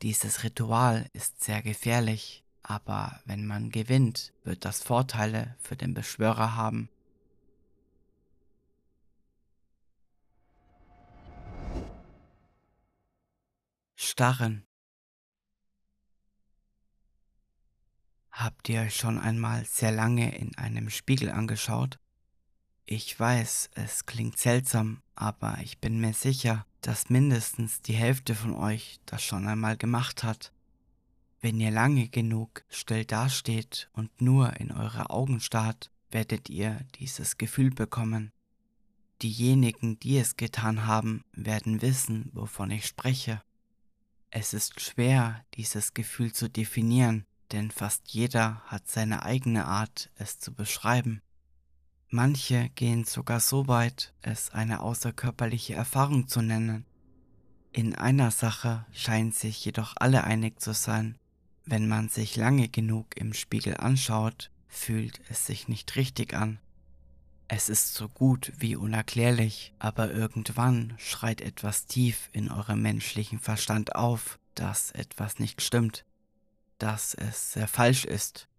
Dieses 0.02 0.44
Ritual 0.44 1.10
ist 1.12 1.42
sehr 1.42 1.62
gefährlich, 1.62 2.44
aber 2.62 3.20
wenn 3.24 3.44
man 3.44 3.70
gewinnt, 3.70 4.32
wird 4.44 4.64
das 4.64 4.82
Vorteile 4.82 5.56
für 5.58 5.76
den 5.76 5.94
Beschwörer 5.94 6.54
haben. 6.54 6.88
Starren. 13.96 14.64
Habt 18.30 18.68
ihr 18.68 18.82
euch 18.82 18.96
schon 18.96 19.18
einmal 19.18 19.64
sehr 19.66 19.92
lange 19.92 20.34
in 20.36 20.56
einem 20.56 20.88
Spiegel 20.88 21.30
angeschaut? 21.30 21.98
Ich 22.92 23.20
weiß, 23.20 23.70
es 23.74 24.04
klingt 24.04 24.36
seltsam, 24.36 25.00
aber 25.14 25.58
ich 25.62 25.78
bin 25.78 26.00
mir 26.00 26.12
sicher, 26.12 26.66
dass 26.80 27.08
mindestens 27.08 27.82
die 27.82 27.92
Hälfte 27.92 28.34
von 28.34 28.52
euch 28.52 28.98
das 29.06 29.22
schon 29.22 29.46
einmal 29.46 29.76
gemacht 29.76 30.24
hat. 30.24 30.52
Wenn 31.40 31.60
ihr 31.60 31.70
lange 31.70 32.08
genug 32.08 32.64
still 32.68 33.04
dasteht 33.04 33.88
und 33.92 34.20
nur 34.20 34.58
in 34.58 34.72
eure 34.72 35.10
Augen 35.10 35.38
starrt, 35.38 35.92
werdet 36.10 36.50
ihr 36.50 36.80
dieses 36.96 37.38
Gefühl 37.38 37.70
bekommen. 37.70 38.32
Diejenigen, 39.22 40.00
die 40.00 40.18
es 40.18 40.36
getan 40.36 40.84
haben, 40.84 41.22
werden 41.30 41.82
wissen, 41.82 42.30
wovon 42.32 42.72
ich 42.72 42.86
spreche. 42.86 43.40
Es 44.32 44.52
ist 44.52 44.80
schwer, 44.80 45.44
dieses 45.54 45.94
Gefühl 45.94 46.32
zu 46.32 46.50
definieren, 46.50 47.24
denn 47.52 47.70
fast 47.70 48.08
jeder 48.08 48.62
hat 48.62 48.88
seine 48.88 49.22
eigene 49.22 49.66
Art, 49.66 50.10
es 50.16 50.40
zu 50.40 50.52
beschreiben. 50.52 51.22
Manche 52.12 52.70
gehen 52.70 53.04
sogar 53.04 53.38
so 53.38 53.68
weit, 53.68 54.12
es 54.20 54.50
eine 54.50 54.80
außerkörperliche 54.80 55.74
Erfahrung 55.74 56.26
zu 56.26 56.42
nennen. 56.42 56.84
In 57.72 57.94
einer 57.94 58.32
Sache 58.32 58.84
scheinen 58.92 59.30
sich 59.30 59.64
jedoch 59.64 59.94
alle 59.96 60.24
einig 60.24 60.60
zu 60.60 60.74
sein. 60.74 61.16
Wenn 61.64 61.86
man 61.86 62.08
sich 62.08 62.34
lange 62.34 62.68
genug 62.68 63.16
im 63.16 63.32
Spiegel 63.32 63.76
anschaut, 63.76 64.50
fühlt 64.66 65.20
es 65.28 65.46
sich 65.46 65.68
nicht 65.68 65.94
richtig 65.94 66.34
an. 66.34 66.58
Es 67.46 67.68
ist 67.68 67.94
so 67.94 68.08
gut 68.08 68.52
wie 68.58 68.74
unerklärlich, 68.74 69.72
aber 69.78 70.10
irgendwann 70.12 70.94
schreit 70.98 71.40
etwas 71.40 71.86
tief 71.86 72.28
in 72.32 72.50
eurem 72.50 72.82
menschlichen 72.82 73.38
Verstand 73.38 73.94
auf, 73.94 74.40
dass 74.56 74.90
etwas 74.90 75.38
nicht 75.38 75.62
stimmt, 75.62 76.04
dass 76.78 77.14
es 77.14 77.52
sehr 77.52 77.68
falsch 77.68 78.04
ist. 78.04 78.49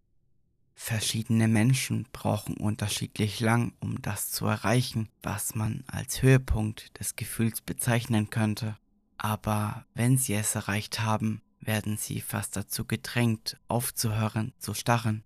Verschiedene 0.74 1.48
Menschen 1.48 2.08
brauchen 2.12 2.58
unterschiedlich 2.58 3.40
lang, 3.40 3.74
um 3.80 4.02
das 4.02 4.32
zu 4.32 4.46
erreichen, 4.46 5.10
was 5.22 5.56
man 5.56 5.84
als 5.88 6.22
Höhepunkt 6.22 7.00
des 7.00 7.16
Gefühls 7.16 7.62
bezeichnen 7.62 8.30
könnte. 8.30 8.78
Aber 9.18 9.86
wenn 9.94 10.18
sie 10.18 10.34
es 10.34 10.56
erreicht 10.56 11.02
haben, 11.02 11.42
werden 11.60 11.98
sie 11.98 12.22
fast 12.22 12.56
dazu 12.56 12.86
gedrängt, 12.86 13.58
aufzuhören 13.68 14.54
zu 14.58 14.74
starren. 14.74 15.24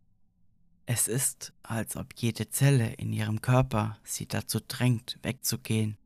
Es 0.85 1.07
ist, 1.07 1.53
als 1.63 1.95
ob 1.95 2.13
jede 2.15 2.49
Zelle 2.49 2.93
in 2.93 3.11
ihrem 3.13 3.41
Körper 3.41 3.97
sie 4.03 4.27
dazu 4.27 4.59
drängt, 4.59 5.17
wegzugehen. 5.23 5.97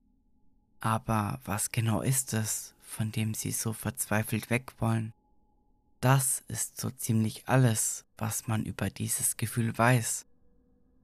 Aber 0.80 1.42
was 1.44 1.72
genau 1.72 2.02
ist 2.02 2.34
es, 2.34 2.76
von 2.80 3.12
dem 3.12 3.34
sie 3.34 3.52
so 3.52 3.74
verzweifelt 3.74 4.50
weg 4.50 4.74
wollen? 4.80 5.14
Das 6.00 6.44
ist 6.48 6.80
so 6.80 6.90
ziemlich 6.90 7.48
alles, 7.48 8.06
was 8.18 8.48
man 8.48 8.66
über 8.66 8.90
dieses 8.90 9.36
Gefühl 9.36 9.78
weiß. 9.78 10.26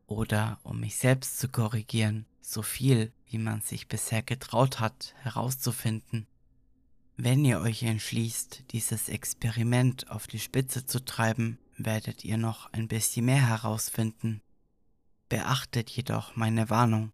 Oder, 0.07 0.59
um 0.63 0.79
mich 0.79 0.95
selbst 0.95 1.39
zu 1.39 1.49
korrigieren, 1.49 2.25
so 2.39 2.61
viel, 2.61 3.11
wie 3.25 3.37
man 3.37 3.61
sich 3.61 3.87
bisher 3.87 4.21
getraut 4.21 4.79
hat 4.79 5.15
herauszufinden. 5.17 6.27
Wenn 7.17 7.43
ihr 7.43 7.59
euch 7.59 7.83
entschließt, 7.83 8.65
dieses 8.71 9.09
Experiment 9.09 10.09
auf 10.11 10.27
die 10.27 10.39
Spitze 10.39 10.85
zu 10.85 11.03
treiben, 11.03 11.57
werdet 11.77 12.23
ihr 12.23 12.37
noch 12.37 12.71
ein 12.71 12.87
bisschen 12.87 13.25
mehr 13.25 13.47
herausfinden. 13.47 14.41
Beachtet 15.27 15.89
jedoch 15.89 16.35
meine 16.35 16.69
Warnung. 16.69 17.11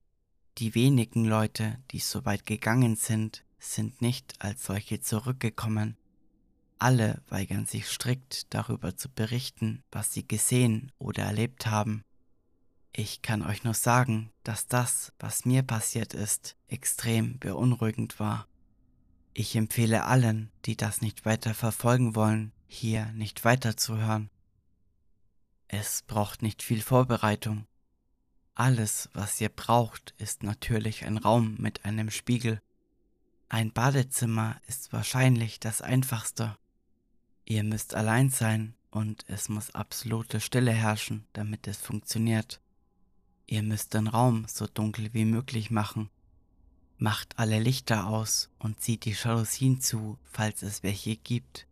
Die 0.58 0.76
wenigen 0.76 1.26
Leute, 1.26 1.80
die 1.92 2.00
so 2.00 2.26
weit 2.26 2.46
gegangen 2.46 2.96
sind, 2.96 3.44
sind 3.58 4.02
nicht 4.02 4.42
als 4.42 4.66
solche 4.66 5.00
zurückgekommen. 5.00 5.98
Alle 6.82 7.22
weigern 7.30 7.68
sich 7.68 7.88
strikt 7.88 8.52
darüber 8.56 8.98
zu 8.98 9.08
berichten, 9.08 9.84
was 9.92 10.14
sie 10.14 10.28
gesehen 10.28 10.92
oder 10.98 11.22
erlebt 11.22 11.68
haben. 11.68 12.04
Ich 12.92 13.22
kann 13.22 13.44
euch 13.44 13.64
nur 13.64 13.76
sagen, 13.76 14.32
dass 14.42 14.66
das, 14.66 15.14
was 15.20 15.46
mir 15.46 15.62
passiert 15.62 16.16
ist, 16.16 16.56
extrem 16.68 17.38
beunruhigend 17.38 18.20
war. 18.20 18.48
Ich 19.36 19.56
empfehle 19.56 20.06
allen, 20.06 20.50
die 20.66 20.76
das 20.76 21.02
nicht 21.02 21.24
weiter 21.24 21.54
verfolgen 21.54 22.16
wollen, 22.16 22.52
hier 22.66 23.06
nicht 23.12 23.46
weiterzuhören. 23.46 24.32
Es 25.68 26.02
braucht 26.02 26.42
nicht 26.42 26.64
viel 26.64 26.82
Vorbereitung. 26.82 27.68
Alles, 28.56 29.08
was 29.14 29.40
ihr 29.40 29.50
braucht, 29.50 30.16
ist 30.18 30.42
natürlich 30.42 31.06
ein 31.06 31.20
Raum 31.20 31.58
mit 31.60 31.86
einem 31.86 32.10
Spiegel. 32.10 32.60
Ein 33.50 33.72
Badezimmer 33.72 34.60
ist 34.66 34.92
wahrscheinlich 34.92 35.60
das 35.60 35.84
einfachste. 35.84 36.58
Ihr 37.52 37.66
müsst 37.66 37.96
allein 37.96 38.30
sein 38.30 38.76
und 38.92 39.26
es 39.28 39.50
muss 39.50 39.76
absolute 39.76 40.40
Stille 40.40 40.72
herrschen, 40.72 41.28
damit 41.34 41.68
es 41.68 41.76
funktioniert. 41.76 42.62
Ihr 43.46 43.62
müsst 43.62 43.94
den 43.94 44.08
Raum 44.08 44.46
so 44.48 44.68
dunkel 44.68 45.14
wie 45.14 45.26
möglich 45.26 45.70
machen. 45.70 46.10
Macht 46.96 47.38
alle 47.38 47.60
Lichter 47.60 48.08
aus 48.08 48.50
und 48.58 48.80
zieht 48.80 49.04
die 49.04 49.18
Jalousien 49.22 49.82
zu, 49.82 50.18
falls 50.24 50.62
es 50.62 50.82
welche 50.82 51.18
gibt. 51.18 51.68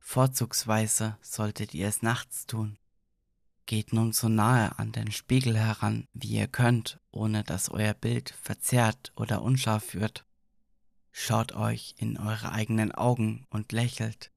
Vorzugsweise 0.00 1.16
solltet 1.20 1.74
ihr 1.74 1.86
es 1.86 2.02
nachts 2.02 2.46
tun. 2.46 2.76
Geht 3.66 3.92
nun 3.92 4.12
so 4.12 4.28
nahe 4.28 4.80
an 4.80 4.90
den 4.90 5.12
Spiegel 5.12 5.56
heran, 5.56 6.08
wie 6.12 6.38
ihr 6.38 6.48
könnt, 6.48 6.98
ohne 7.12 7.44
dass 7.44 7.70
euer 7.70 7.94
Bild 7.94 8.30
verzerrt 8.42 9.12
oder 9.14 9.42
unscharf 9.42 9.94
wird. 9.94 10.26
Schaut 11.12 11.52
euch 11.52 11.94
in 11.98 12.18
eure 12.18 12.50
eigenen 12.50 12.90
Augen 12.90 13.46
und 13.48 13.70
lächelt. 13.70 14.32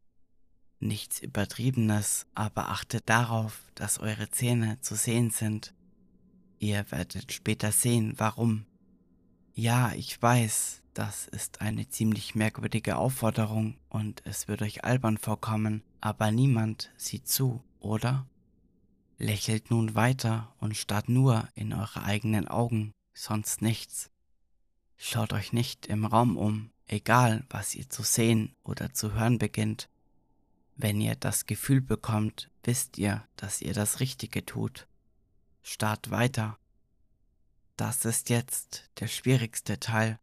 Nichts 0.83 1.21
Übertriebenes, 1.21 2.25
aber 2.33 2.69
achtet 2.69 3.07
darauf, 3.07 3.61
dass 3.75 3.99
eure 3.99 4.31
Zähne 4.31 4.81
zu 4.81 4.95
sehen 4.95 5.29
sind. 5.29 5.75
Ihr 6.57 6.89
werdet 6.89 7.31
später 7.31 7.71
sehen, 7.71 8.15
warum. 8.17 8.65
Ja, 9.53 9.93
ich 9.93 10.19
weiß, 10.19 10.81
das 10.95 11.27
ist 11.27 11.61
eine 11.61 11.87
ziemlich 11.87 12.33
merkwürdige 12.33 12.97
Aufforderung 12.97 13.77
und 13.89 14.23
es 14.25 14.47
wird 14.47 14.63
euch 14.63 14.83
albern 14.83 15.19
vorkommen, 15.19 15.83
aber 16.01 16.31
niemand 16.31 16.91
sieht 16.97 17.27
zu, 17.27 17.63
oder? 17.79 18.25
Lächelt 19.19 19.69
nun 19.69 19.93
weiter 19.93 20.51
und 20.59 20.75
starrt 20.75 21.09
nur 21.09 21.47
in 21.53 21.73
eure 21.73 22.01
eigenen 22.01 22.47
Augen, 22.47 22.91
sonst 23.13 23.61
nichts. 23.61 24.09
Schaut 24.97 25.31
euch 25.31 25.53
nicht 25.53 25.85
im 25.85 26.05
Raum 26.05 26.37
um, 26.37 26.71
egal 26.87 27.45
was 27.51 27.75
ihr 27.75 27.87
zu 27.87 28.01
sehen 28.01 28.55
oder 28.63 28.95
zu 28.95 29.13
hören 29.13 29.37
beginnt. 29.37 29.90
Wenn 30.75 31.01
ihr 31.01 31.15
das 31.15 31.45
Gefühl 31.45 31.81
bekommt, 31.81 32.49
wisst 32.63 32.97
ihr, 32.97 33.27
dass 33.35 33.61
ihr 33.61 33.73
das 33.73 33.99
Richtige 33.99 34.45
tut. 34.45 34.87
Starrt 35.61 36.09
weiter. 36.11 36.57
Das 37.77 38.05
ist 38.05 38.29
jetzt 38.29 38.89
der 38.99 39.07
schwierigste 39.07 39.79
Teil. 39.79 40.19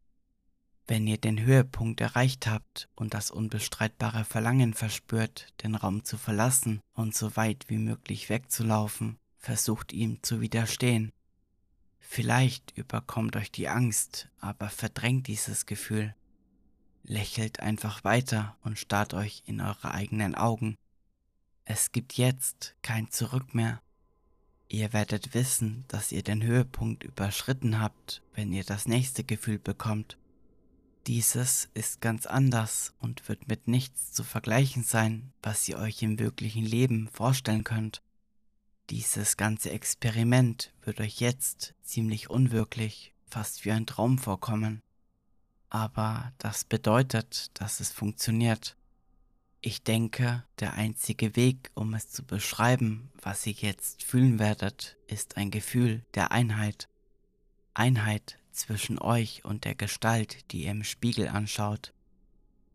Wenn 0.87 1.05
ihr 1.05 1.17
den 1.17 1.39
Höhepunkt 1.39 2.01
erreicht 2.01 2.47
habt 2.47 2.89
und 2.95 3.13
das 3.13 3.29
unbestreitbare 3.29 4.25
Verlangen 4.25 4.73
verspürt, 4.73 5.53
den 5.61 5.75
Raum 5.75 6.03
zu 6.03 6.17
verlassen 6.17 6.81
und 6.93 7.13
so 7.15 7.35
weit 7.35 7.65
wie 7.67 7.77
möglich 7.77 8.29
wegzulaufen, 8.29 9.19
versucht 9.37 9.93
ihm 9.93 10.23
zu 10.23 10.41
widerstehen. 10.41 11.11
Vielleicht 11.99 12.75
überkommt 12.75 13.35
euch 13.35 13.51
die 13.51 13.67
Angst, 13.67 14.29
aber 14.39 14.69
verdrängt 14.69 15.27
dieses 15.27 15.67
Gefühl. 15.67 16.15
Lächelt 17.03 17.59
einfach 17.59 18.03
weiter 18.03 18.57
und 18.61 18.77
starrt 18.77 19.13
euch 19.13 19.43
in 19.45 19.61
eure 19.61 19.91
eigenen 19.91 20.35
Augen. 20.35 20.77
Es 21.65 21.91
gibt 21.91 22.13
jetzt 22.13 22.75
kein 22.81 23.11
Zurück 23.11 23.53
mehr. 23.53 23.81
Ihr 24.67 24.93
werdet 24.93 25.33
wissen, 25.33 25.85
dass 25.87 26.11
ihr 26.11 26.23
den 26.23 26.43
Höhepunkt 26.43 27.03
überschritten 27.03 27.79
habt, 27.81 28.21
wenn 28.33 28.53
ihr 28.53 28.63
das 28.63 28.87
nächste 28.87 29.23
Gefühl 29.23 29.57
bekommt. 29.57 30.17
Dieses 31.07 31.69
ist 31.73 32.01
ganz 32.01 32.27
anders 32.27 32.93
und 32.99 33.27
wird 33.27 33.47
mit 33.47 33.67
nichts 33.67 34.11
zu 34.11 34.23
vergleichen 34.23 34.83
sein, 34.83 35.33
was 35.41 35.67
ihr 35.67 35.79
euch 35.79 36.03
im 36.03 36.19
wirklichen 36.19 36.65
Leben 36.65 37.07
vorstellen 37.11 37.63
könnt. 37.63 38.03
Dieses 38.91 39.37
ganze 39.37 39.71
Experiment 39.71 40.73
wird 40.83 40.99
euch 40.99 41.19
jetzt 41.19 41.73
ziemlich 41.81 42.29
unwirklich, 42.29 43.13
fast 43.27 43.65
wie 43.65 43.71
ein 43.71 43.87
Traum 43.87 44.17
vorkommen. 44.17 44.81
Aber 45.69 46.31
das 46.37 46.63
bedeutet, 46.63 47.51
dass 47.53 47.79
es 47.79 47.91
funktioniert. 47.91 48.75
Ich 49.61 49.83
denke, 49.83 50.43
der 50.59 50.73
einzige 50.73 51.35
Weg, 51.35 51.69
um 51.75 51.93
es 51.93 52.09
zu 52.09 52.23
beschreiben, 52.23 53.11
was 53.21 53.45
ihr 53.45 53.53
jetzt 53.53 54.03
fühlen 54.03 54.39
werdet, 54.39 54.97
ist 55.07 55.37
ein 55.37 55.51
Gefühl 55.51 56.03
der 56.15 56.31
Einheit. 56.31 56.87
Einheit 57.73 58.39
zwischen 58.51 58.99
euch 58.99 59.43
und 59.45 59.65
der 59.65 59.75
Gestalt, 59.75 60.51
die 60.51 60.63
ihr 60.63 60.71
im 60.71 60.83
Spiegel 60.83 61.27
anschaut. 61.27 61.93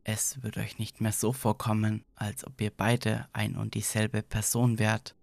Es 0.05 0.43
wird 0.43 0.59
euch 0.59 0.79
nicht 0.79 1.01
mehr 1.01 1.13
so 1.13 1.33
vorkommen, 1.33 2.05
als 2.15 2.47
ob 2.47 2.61
ihr 2.61 2.71
beide 2.71 3.29
ein 3.33 3.57
und 3.57 3.75
dieselbe 3.75 4.23
Person 4.23 4.79
wärt. 4.79 5.15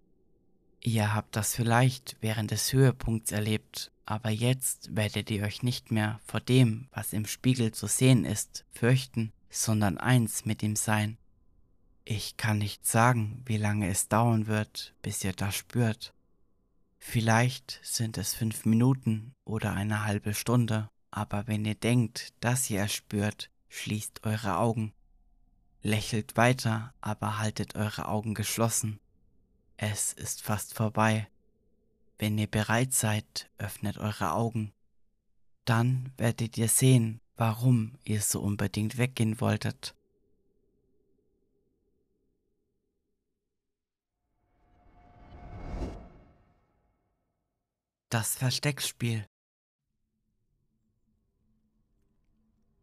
Ihr 0.80 1.14
habt 1.14 1.36
das 1.36 1.54
vielleicht 1.54 2.16
während 2.20 2.50
des 2.50 2.72
Höhepunkts 2.72 3.30
erlebt, 3.30 3.92
aber 4.04 4.30
jetzt 4.30 4.94
werdet 4.96 5.30
ihr 5.30 5.44
euch 5.44 5.62
nicht 5.62 5.90
mehr 5.90 6.20
vor 6.24 6.40
dem, 6.40 6.88
was 6.92 7.12
im 7.12 7.26
Spiegel 7.26 7.72
zu 7.72 7.86
sehen 7.86 8.24
ist, 8.24 8.64
fürchten, 8.72 9.32
sondern 9.50 9.98
eins 9.98 10.44
mit 10.44 10.62
ihm 10.62 10.76
sein. 10.76 11.18
Ich 12.04 12.36
kann 12.36 12.58
nicht 12.58 12.86
sagen, 12.86 13.42
wie 13.46 13.58
lange 13.58 13.88
es 13.88 14.08
dauern 14.08 14.46
wird, 14.46 14.94
bis 15.02 15.22
ihr 15.22 15.32
das 15.32 15.54
spürt. 15.54 16.12
Vielleicht 16.98 17.80
sind 17.82 18.18
es 18.18 18.34
fünf 18.34 18.64
Minuten 18.64 19.34
oder 19.44 19.72
eine 19.72 20.04
halbe 20.04 20.34
Stunde, 20.34 20.88
aber 21.10 21.46
wenn 21.46 21.64
ihr 21.64 21.74
denkt, 21.74 22.32
dass 22.40 22.70
ihr 22.70 22.82
es 22.82 22.92
spürt, 22.92 23.50
schließt 23.68 24.24
eure 24.24 24.58
Augen. 24.58 24.92
Lächelt 25.82 26.36
weiter, 26.36 26.94
aber 27.00 27.38
haltet 27.38 27.74
eure 27.74 28.08
Augen 28.08 28.34
geschlossen. 28.34 29.00
Es 29.76 30.12
ist 30.12 30.42
fast 30.42 30.74
vorbei. 30.74 31.28
Wenn 32.22 32.38
ihr 32.38 32.46
bereit 32.46 32.94
seid, 32.94 33.50
öffnet 33.58 33.98
eure 33.98 34.30
Augen. 34.30 34.72
Dann 35.64 36.12
werdet 36.18 36.56
ihr 36.56 36.68
sehen, 36.68 37.20
warum 37.34 37.98
ihr 38.04 38.22
so 38.22 38.40
unbedingt 38.40 38.96
weggehen 38.96 39.40
wolltet. 39.40 39.96
Das 48.08 48.36
Versteckspiel. 48.36 49.26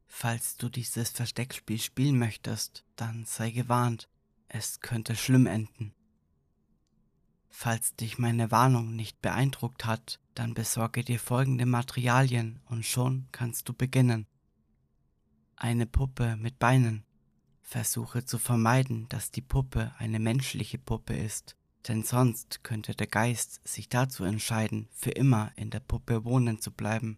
Falls 0.06 0.58
du 0.58 0.68
dieses 0.68 1.12
Versteckspiel 1.12 1.80
spielen 1.80 2.20
möchtest, 2.20 2.84
dann 2.98 3.24
sei 3.24 3.52
gewarnt, 3.52 4.10
es 4.50 4.82
könnte 4.82 5.16
schlimm 5.16 5.46
enden. 5.46 5.94
Falls 7.50 7.96
dich 7.96 8.18
meine 8.18 8.52
Warnung 8.52 8.96
nicht 8.96 9.22
beeindruckt 9.22 9.86
hat, 9.86 10.20
dann 10.36 10.54
besorge 10.54 11.04
dir 11.04 11.20
folgende 11.20 11.66
Materialien 11.66 12.62
und 12.66 12.86
schon 12.86 13.28
kannst 13.32 13.68
du 13.68 13.74
beginnen. 13.74 14.28
Eine 15.56 15.86
Puppe 15.86 16.38
mit 16.38 16.60
Beinen. 16.60 17.04
Versuche 17.62 18.26
zu 18.26 18.40
vermeiden, 18.40 19.08
dass 19.10 19.32
die 19.32 19.42
Puppe 19.42 19.94
eine 19.98 20.20
menschliche 20.20 20.78
Puppe 20.78 21.16
ist 21.16 21.56
denn 21.88 22.04
sonst 22.04 22.64
könnte 22.64 22.94
der 22.94 23.08
Geist 23.08 23.68
sich 23.68 23.90
dazu 23.90 24.24
entscheiden, 24.24 24.90
für 24.92 25.12
immer 25.12 25.52
in 25.56 25.70
der 25.70 25.80
Puppe 25.80 26.26
wohnen 26.26 26.60
zu 26.60 26.72
bleiben. 26.72 27.18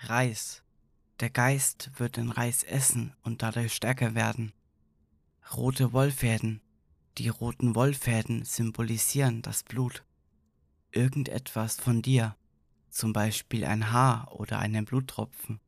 Reis. 0.00 0.62
Der 1.20 1.30
Geist 1.30 1.90
wird 1.96 2.16
den 2.16 2.30
Reis 2.30 2.62
essen 2.62 3.14
und 3.22 3.42
dadurch 3.42 3.74
stärker 3.74 4.14
werden. 4.14 4.52
Rote 5.56 5.92
Wollfäden. 5.92 6.60
Die 7.16 7.28
roten 7.28 7.74
Wollfäden 7.74 8.44
symbolisieren 8.44 9.42
das 9.42 9.62
Blut. 9.62 10.04
Irgendetwas 10.92 11.76
von 11.76 12.02
dir, 12.02 12.36
zum 12.90 13.12
Beispiel 13.12 13.64
ein 13.64 13.90
Haar 13.90 14.32
oder 14.32 14.58
einen 14.58 14.84
Bluttropfen. 14.84 15.60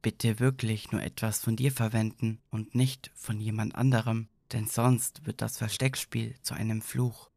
Bitte 0.00 0.38
wirklich 0.38 0.92
nur 0.92 1.02
etwas 1.02 1.40
von 1.40 1.56
dir 1.56 1.72
verwenden 1.72 2.40
und 2.50 2.74
nicht 2.74 3.10
von 3.14 3.40
jemand 3.40 3.74
anderem, 3.74 4.28
denn 4.52 4.66
sonst 4.66 5.26
wird 5.26 5.42
das 5.42 5.58
Versteckspiel 5.58 6.36
zu 6.42 6.54
einem 6.54 6.80
Fluch 6.80 7.30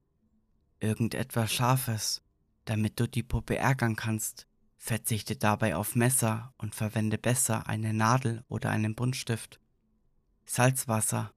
irgendetwas 0.82 1.54
Scharfes, 1.54 2.22
damit 2.66 3.00
du 3.00 3.08
die 3.08 3.24
Puppe 3.24 3.58
ärgern 3.58 3.96
kannst. 3.96 4.48
Verzichte 4.78 5.36
dabei 5.36 5.76
auf 5.76 5.96
Messer 5.96 6.54
und 6.58 6.74
verwende 6.74 7.20
besser 7.20 7.68
eine 7.68 7.94
Nadel 7.94 8.44
oder 8.50 8.72
einen 8.72 8.96
Buntstift. 8.96 9.60
Salzwasser. 10.46 11.34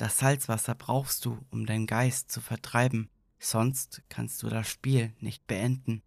Das 0.00 0.16
Salzwasser 0.16 0.74
brauchst 0.74 1.26
du, 1.26 1.44
um 1.50 1.66
deinen 1.66 1.86
Geist 1.86 2.32
zu 2.32 2.40
vertreiben, 2.40 3.10
sonst 3.38 4.00
kannst 4.08 4.42
du 4.42 4.48
das 4.48 4.66
Spiel 4.66 5.12
nicht 5.20 5.46
beenden. 5.46 6.00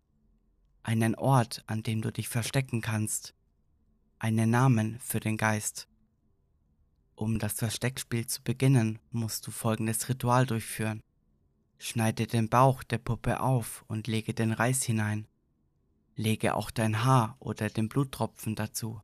Einen 0.81 1.13
Ort, 1.13 1.63
an 1.67 1.83
dem 1.83 2.01
du 2.01 2.11
dich 2.11 2.27
verstecken 2.27 2.81
kannst. 2.81 3.35
Einen 4.17 4.49
Namen 4.49 4.99
für 4.99 5.19
den 5.19 5.37
Geist. 5.37 5.87
Um 7.13 7.37
das 7.37 7.53
Versteckspiel 7.53 8.25
zu 8.25 8.41
beginnen, 8.41 8.97
musst 9.11 9.45
du 9.45 9.51
folgendes 9.51 10.09
Ritual 10.09 10.47
durchführen. 10.47 10.99
Schneide 11.77 12.25
den 12.25 12.49
Bauch 12.49 12.81
der 12.81 12.97
Puppe 12.97 13.41
auf 13.41 13.85
und 13.87 14.07
lege 14.07 14.33
den 14.33 14.53
Reis 14.53 14.81
hinein. 14.81 15.27
Lege 16.15 16.55
auch 16.55 16.71
dein 16.71 17.03
Haar 17.03 17.35
oder 17.37 17.69
den 17.69 17.89
Bluttropfen 17.89 18.55
dazu. 18.55 19.01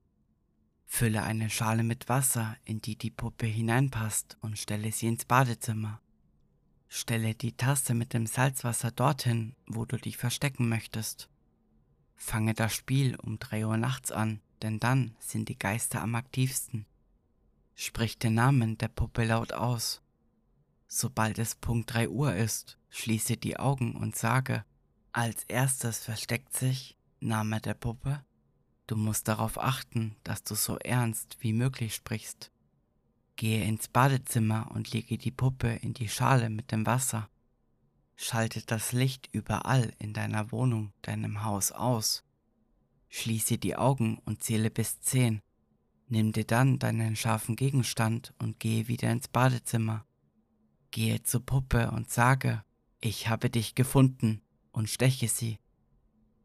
Fülle 0.91 1.21
eine 1.23 1.49
Schale 1.52 1.84
mit 1.84 2.10
Wasser, 2.10 2.58
in 2.65 2.82
die 2.82 2.97
die 2.97 3.12
Puppe 3.12 3.45
hineinpasst 3.45 4.38
und 4.41 4.58
stelle 4.58 4.91
sie 4.91 5.08
ins 5.08 5.23
Badezimmer. 5.23 6.02
Stelle 6.89 7.36
die 7.36 7.54
Tasse 7.54 7.93
mit 7.93 8.13
dem 8.13 8.25
Salzwasser 8.25 8.91
dorthin, 8.91 9.56
wo 9.67 9.86
du 9.86 9.97
dich 9.97 10.17
verstecken 10.17 10.67
möchtest. 10.67 11.30
Fange 12.15 12.54
das 12.56 12.73
Spiel 12.73 13.15
um 13.15 13.38
3 13.38 13.67
Uhr 13.67 13.78
nachts 13.78 14.12
an, 14.12 14.41
denn 14.63 14.80
dann 14.80 15.15
sind 15.19 15.47
die 15.47 15.60
Geister 15.60 16.02
am 16.02 16.15
aktivsten. 16.15 16.86
Sprich 17.75 18.17
den 18.17 18.34
Namen 18.34 18.78
der 18.80 18.89
Puppe 18.89 19.23
laut 19.23 19.54
aus. 19.54 20.02
Sobald 20.88 21.38
es 21.38 21.56
Punkt 21.56 21.93
3 21.93 22.10
Uhr 22.10 22.34
ist, 22.34 22.78
schließe 22.89 23.38
die 23.38 23.58
Augen 23.58 23.95
und 23.95 24.15
sage, 24.15 24.65
als 25.13 25.43
erstes 25.43 25.99
versteckt 25.99 26.58
sich 26.58 26.97
Name 27.19 27.62
der 27.62 27.75
Puppe, 27.75 28.25
Du 28.89 28.95
musst 28.95 29.28
darauf 29.28 29.60
achten, 29.60 30.15
dass 30.23 30.43
du 30.43 30.56
so 30.56 30.80
ernst 30.80 31.38
wie 31.41 31.54
möglich 31.54 31.93
sprichst. 31.93 32.49
Gehe 33.36 33.63
ins 33.63 33.88
Badezimmer 33.88 34.71
und 34.73 34.91
lege 34.91 35.19
die 35.19 35.30
Puppe 35.30 35.67
in 35.84 35.93
die 35.93 36.10
Schale 36.10 36.49
mit 36.49 36.71
dem 36.71 36.88
Wasser. 36.88 37.30
Schalte 38.15 38.63
das 38.65 38.91
Licht 38.91 39.30
überall 39.32 39.93
in 39.99 40.13
deiner 40.13 40.52
Wohnung, 40.52 40.91
deinem 41.04 41.43
Haus 41.43 41.71
aus. 41.71 42.23
Schließe 43.10 43.60
die 43.60 43.75
Augen 43.75 44.17
und 44.25 44.41
zähle 44.41 44.71
bis 44.71 44.99
zehn. 45.02 45.43
Nimm 46.08 46.32
dir 46.32 46.45
dann 46.45 46.80
deinen 46.80 47.15
scharfen 47.15 47.56
Gegenstand 47.56 48.34
und 48.39 48.60
gehe 48.60 48.88
wieder 48.88 49.12
ins 49.12 49.28
Badezimmer. 49.28 50.04
Gehe 50.89 51.21
zur 51.21 51.45
Puppe 51.45 51.91
und 51.91 52.10
sage, 52.10 52.63
ich 53.02 53.30
habe 53.30 53.52
dich 53.52 53.75
gefunden 53.75 54.41
und 54.71 54.89
steche 54.89 55.28
sie. 55.28 55.60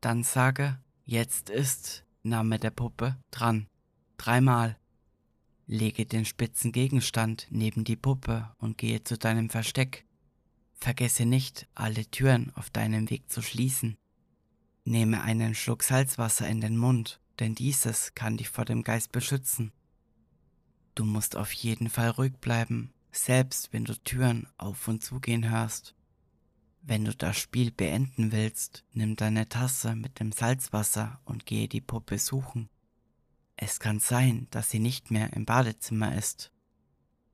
Dann 0.03 0.23
sage, 0.25 0.79
jetzt 1.07 1.49
ist 1.49 2.04
Name 2.27 2.59
der 2.59 2.71
Puppe 2.71 3.19
dran. 3.31 3.69
Dreimal. 4.17 4.79
Lege 5.67 6.07
den 6.07 6.25
spitzen 6.25 6.73
Gegenstand 6.73 7.47
neben 7.51 7.85
die 7.85 7.97
Puppe 7.97 8.51
und 8.57 8.79
gehe 8.79 9.05
zu 9.05 9.19
deinem 9.19 9.51
Versteck. 9.51 10.07
Vergesse 10.73 11.27
nicht, 11.27 11.69
alle 11.75 12.07
Türen 12.07 12.51
auf 12.55 12.71
deinem 12.71 13.11
Weg 13.11 13.31
zu 13.31 13.43
schließen. 13.43 13.99
Nehme 14.85 15.23
einen 15.23 15.55
Schluck 15.55 15.83
Salzwasser 15.83 16.49
in 16.49 16.63
den 16.63 16.79
Mund, 16.79 17.21
denn 17.41 17.55
dieses 17.55 18.15
kann 18.15 18.39
dich 18.39 18.49
vor 18.49 18.65
dem 18.65 18.85
Geist 18.85 19.13
beschützen. 19.13 19.73
Du 20.95 21.05
musst 21.05 21.37
auf 21.37 21.53
jeden 21.53 21.91
Fall 21.91 22.09
ruhig 22.09 22.35
bleiben, 22.41 22.95
selbst 23.13 23.71
wenn 23.75 23.85
du 23.85 23.95
Türen 24.03 24.47
auf 24.57 24.89
und 24.89 25.05
zugehen 25.05 25.51
hörst. 25.51 25.95
Wenn 26.87 27.07
du 27.07 27.15
das 27.15 27.39
Spiel 27.39 27.71
beenden 27.71 28.31
willst, 28.31 28.85
nimm 28.93 29.17
deine 29.17 29.49
Tasse 29.49 29.97
mit 29.97 30.21
dem 30.21 30.33
Salzwasser 30.33 31.19
und 31.25 31.47
gehe 31.47 31.67
die 31.67 31.81
Puppe 31.81 32.19
suchen. 32.19 32.69
Es 33.57 33.81
kann 33.81 34.01
sein, 34.01 34.49
dass 34.51 34.69
sie 34.69 34.81
nicht 34.81 35.11
mehr 35.11 35.33
im 35.33 35.47
Badezimmer 35.47 36.15
ist. 36.15 36.53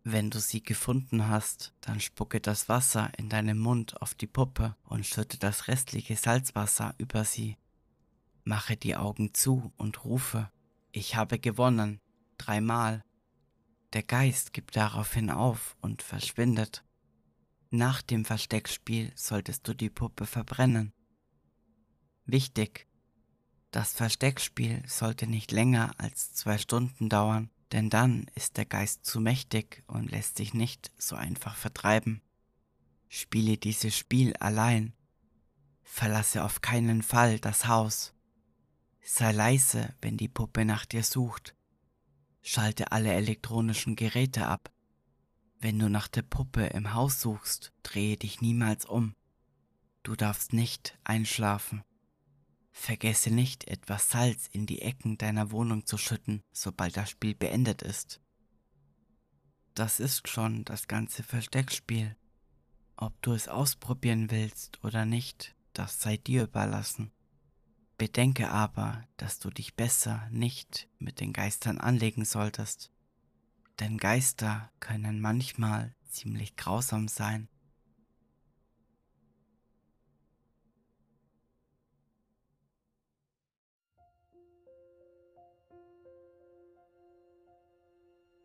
Wenn 0.04 0.30
du 0.30 0.38
sie 0.38 0.62
gefunden 0.62 1.26
hast, 1.26 1.74
dann 1.80 1.98
spucke 1.98 2.40
das 2.40 2.68
Wasser 2.68 3.10
in 3.18 3.28
deinem 3.28 3.58
Mund 3.58 4.00
auf 4.00 4.14
die 4.14 4.28
Puppe 4.28 4.76
und 4.84 5.04
schütte 5.04 5.36
das 5.36 5.66
restliche 5.66 6.14
Salzwasser 6.14 6.94
über 6.98 7.24
sie. 7.24 7.56
Mache 8.44 8.76
die 8.76 8.94
Augen 8.94 9.34
zu 9.34 9.72
und 9.76 10.04
rufe, 10.04 10.48
ich 10.92 11.16
habe 11.16 11.40
gewonnen, 11.40 12.00
dreimal. 12.38 13.04
Der 13.94 14.04
Geist 14.04 14.52
gibt 14.52 14.76
daraufhin 14.76 15.28
auf 15.28 15.76
und 15.80 16.02
verschwindet. 16.02 16.84
Nach 17.70 18.02
dem 18.02 18.24
Versteckspiel 18.24 19.12
solltest 19.14 19.66
du 19.68 19.74
die 19.74 19.90
Puppe 19.90 20.26
verbrennen. 20.26 20.92
Wichtig, 22.24 22.88
das 23.70 23.92
Versteckspiel 23.92 24.82
sollte 24.88 25.28
nicht 25.28 25.52
länger 25.52 25.92
als 25.98 26.34
zwei 26.34 26.58
Stunden 26.58 27.08
dauern, 27.08 27.48
denn 27.70 27.88
dann 27.88 28.26
ist 28.34 28.56
der 28.56 28.64
Geist 28.64 29.04
zu 29.04 29.20
mächtig 29.20 29.84
und 29.86 30.10
lässt 30.10 30.36
sich 30.36 30.52
nicht 30.52 30.90
so 30.98 31.14
einfach 31.14 31.54
vertreiben. 31.54 32.22
Spiele 33.08 33.56
dieses 33.56 33.96
Spiel 33.96 34.34
allein. 34.38 34.92
Verlasse 35.84 36.44
auf 36.44 36.60
keinen 36.62 37.02
Fall 37.02 37.38
das 37.38 37.68
Haus. 37.68 38.14
Sei 39.00 39.30
leise, 39.30 39.94
wenn 40.02 40.16
die 40.16 40.28
Puppe 40.28 40.64
nach 40.64 40.86
dir 40.86 41.04
sucht. 41.04 41.54
Schalte 42.42 42.90
alle 42.90 43.12
elektronischen 43.12 43.94
Geräte 43.94 44.48
ab. 44.48 44.72
Wenn 45.62 45.78
du 45.78 45.90
nach 45.90 46.08
der 46.08 46.22
Puppe 46.22 46.68
im 46.68 46.94
Haus 46.94 47.20
suchst, 47.20 47.74
drehe 47.82 48.16
dich 48.16 48.40
niemals 48.40 48.86
um. 48.86 49.14
Du 50.02 50.16
darfst 50.16 50.54
nicht 50.54 50.98
einschlafen. 51.04 51.84
Vergesse 52.72 53.30
nicht, 53.30 53.68
etwas 53.68 54.08
Salz 54.08 54.46
in 54.46 54.64
die 54.64 54.80
Ecken 54.80 55.18
deiner 55.18 55.50
Wohnung 55.50 55.84
zu 55.84 55.98
schütten, 55.98 56.42
sobald 56.50 56.96
das 56.96 57.10
Spiel 57.10 57.34
beendet 57.34 57.82
ist. 57.82 58.22
Das 59.74 60.00
ist 60.00 60.28
schon 60.28 60.64
das 60.64 60.88
ganze 60.88 61.22
Versteckspiel. 61.22 62.16
Ob 62.96 63.20
du 63.20 63.32
es 63.32 63.48
ausprobieren 63.48 64.30
willst 64.30 64.82
oder 64.82 65.04
nicht, 65.04 65.54
das 65.74 66.00
sei 66.00 66.16
dir 66.16 66.44
überlassen. 66.44 67.12
Bedenke 67.98 68.50
aber, 68.50 69.04
dass 69.18 69.38
du 69.40 69.50
dich 69.50 69.74
besser 69.74 70.26
nicht 70.30 70.88
mit 70.98 71.20
den 71.20 71.34
Geistern 71.34 71.76
anlegen 71.76 72.24
solltest 72.24 72.90
denn 73.80 73.98
Geister 73.98 74.70
können 74.78 75.20
manchmal 75.20 75.94
ziemlich 76.08 76.56
grausam 76.56 77.08
sein. 77.08 77.48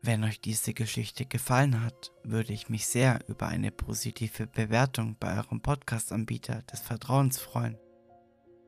Wenn 0.02 0.22
euch 0.22 0.40
diese 0.40 0.72
Geschichte 0.72 1.26
gefallen 1.26 1.82
hat, 1.82 2.12
würde 2.22 2.52
ich 2.52 2.68
mich 2.68 2.86
sehr 2.86 3.28
über 3.28 3.48
eine 3.48 3.72
positive 3.72 4.46
Bewertung 4.46 5.16
bei 5.18 5.36
eurem 5.36 5.60
Podcast-Anbieter 5.60 6.62
des 6.62 6.78
Vertrauens 6.78 7.38
freuen. 7.38 7.76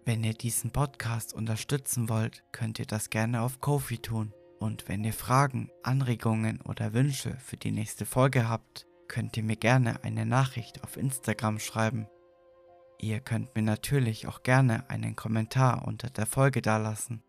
Wenn 0.05 0.25
ihr 0.25 0.35
diesen 0.35 0.73
Podcast 0.73 1.33
unterstützen 1.35 2.09
wollt, 2.09 2.43
könnt 2.51 2.81
ihr 2.81 2.87
das 2.87 3.09
gerne 3.09 3.43
auf 3.43 3.61
Kofi 3.61 3.99
tun. 3.99 4.35
Und 4.59 4.89
wenn 4.89 5.05
ihr 5.05 5.13
Fragen, 5.13 5.71
Anregungen 5.83 6.61
oder 6.63 6.93
Wünsche 6.93 7.37
für 7.39 7.57
die 7.57 7.71
nächste 7.71 8.07
Folge 8.07 8.49
habt, 8.49 8.87
könnt 9.07 9.37
ihr 9.37 9.43
mir 9.43 9.57
gerne 9.57 10.03
eine 10.05 10.27
Nachricht 10.27 10.83
auf 10.85 10.97
Instagram 10.97 11.59
schreiben. 11.59 12.09
Ihr 13.01 13.21
könnt 13.21 13.55
mir 13.55 13.63
natürlich 13.63 14.27
auch 14.27 14.43
gerne 14.43 14.89
einen 14.91 15.15
Kommentar 15.15 15.87
unter 15.87 16.11
der 16.11 16.27
Folge 16.27 16.63
dalassen. 16.63 17.23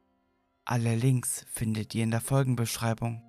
Alle 0.66 0.96
Links 0.96 1.46
findet 1.50 1.94
ihr 1.96 2.04
in 2.04 2.12
der 2.12 2.22
Folgenbeschreibung. 2.22 3.24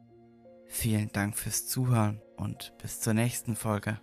Vielen 0.66 1.10
Dank 1.12 1.36
fürs 1.36 1.66
Zuhören 1.66 2.22
und 2.36 2.72
bis 2.78 3.00
zur 3.00 3.14
nächsten 3.14 3.56
Folge. 3.56 4.00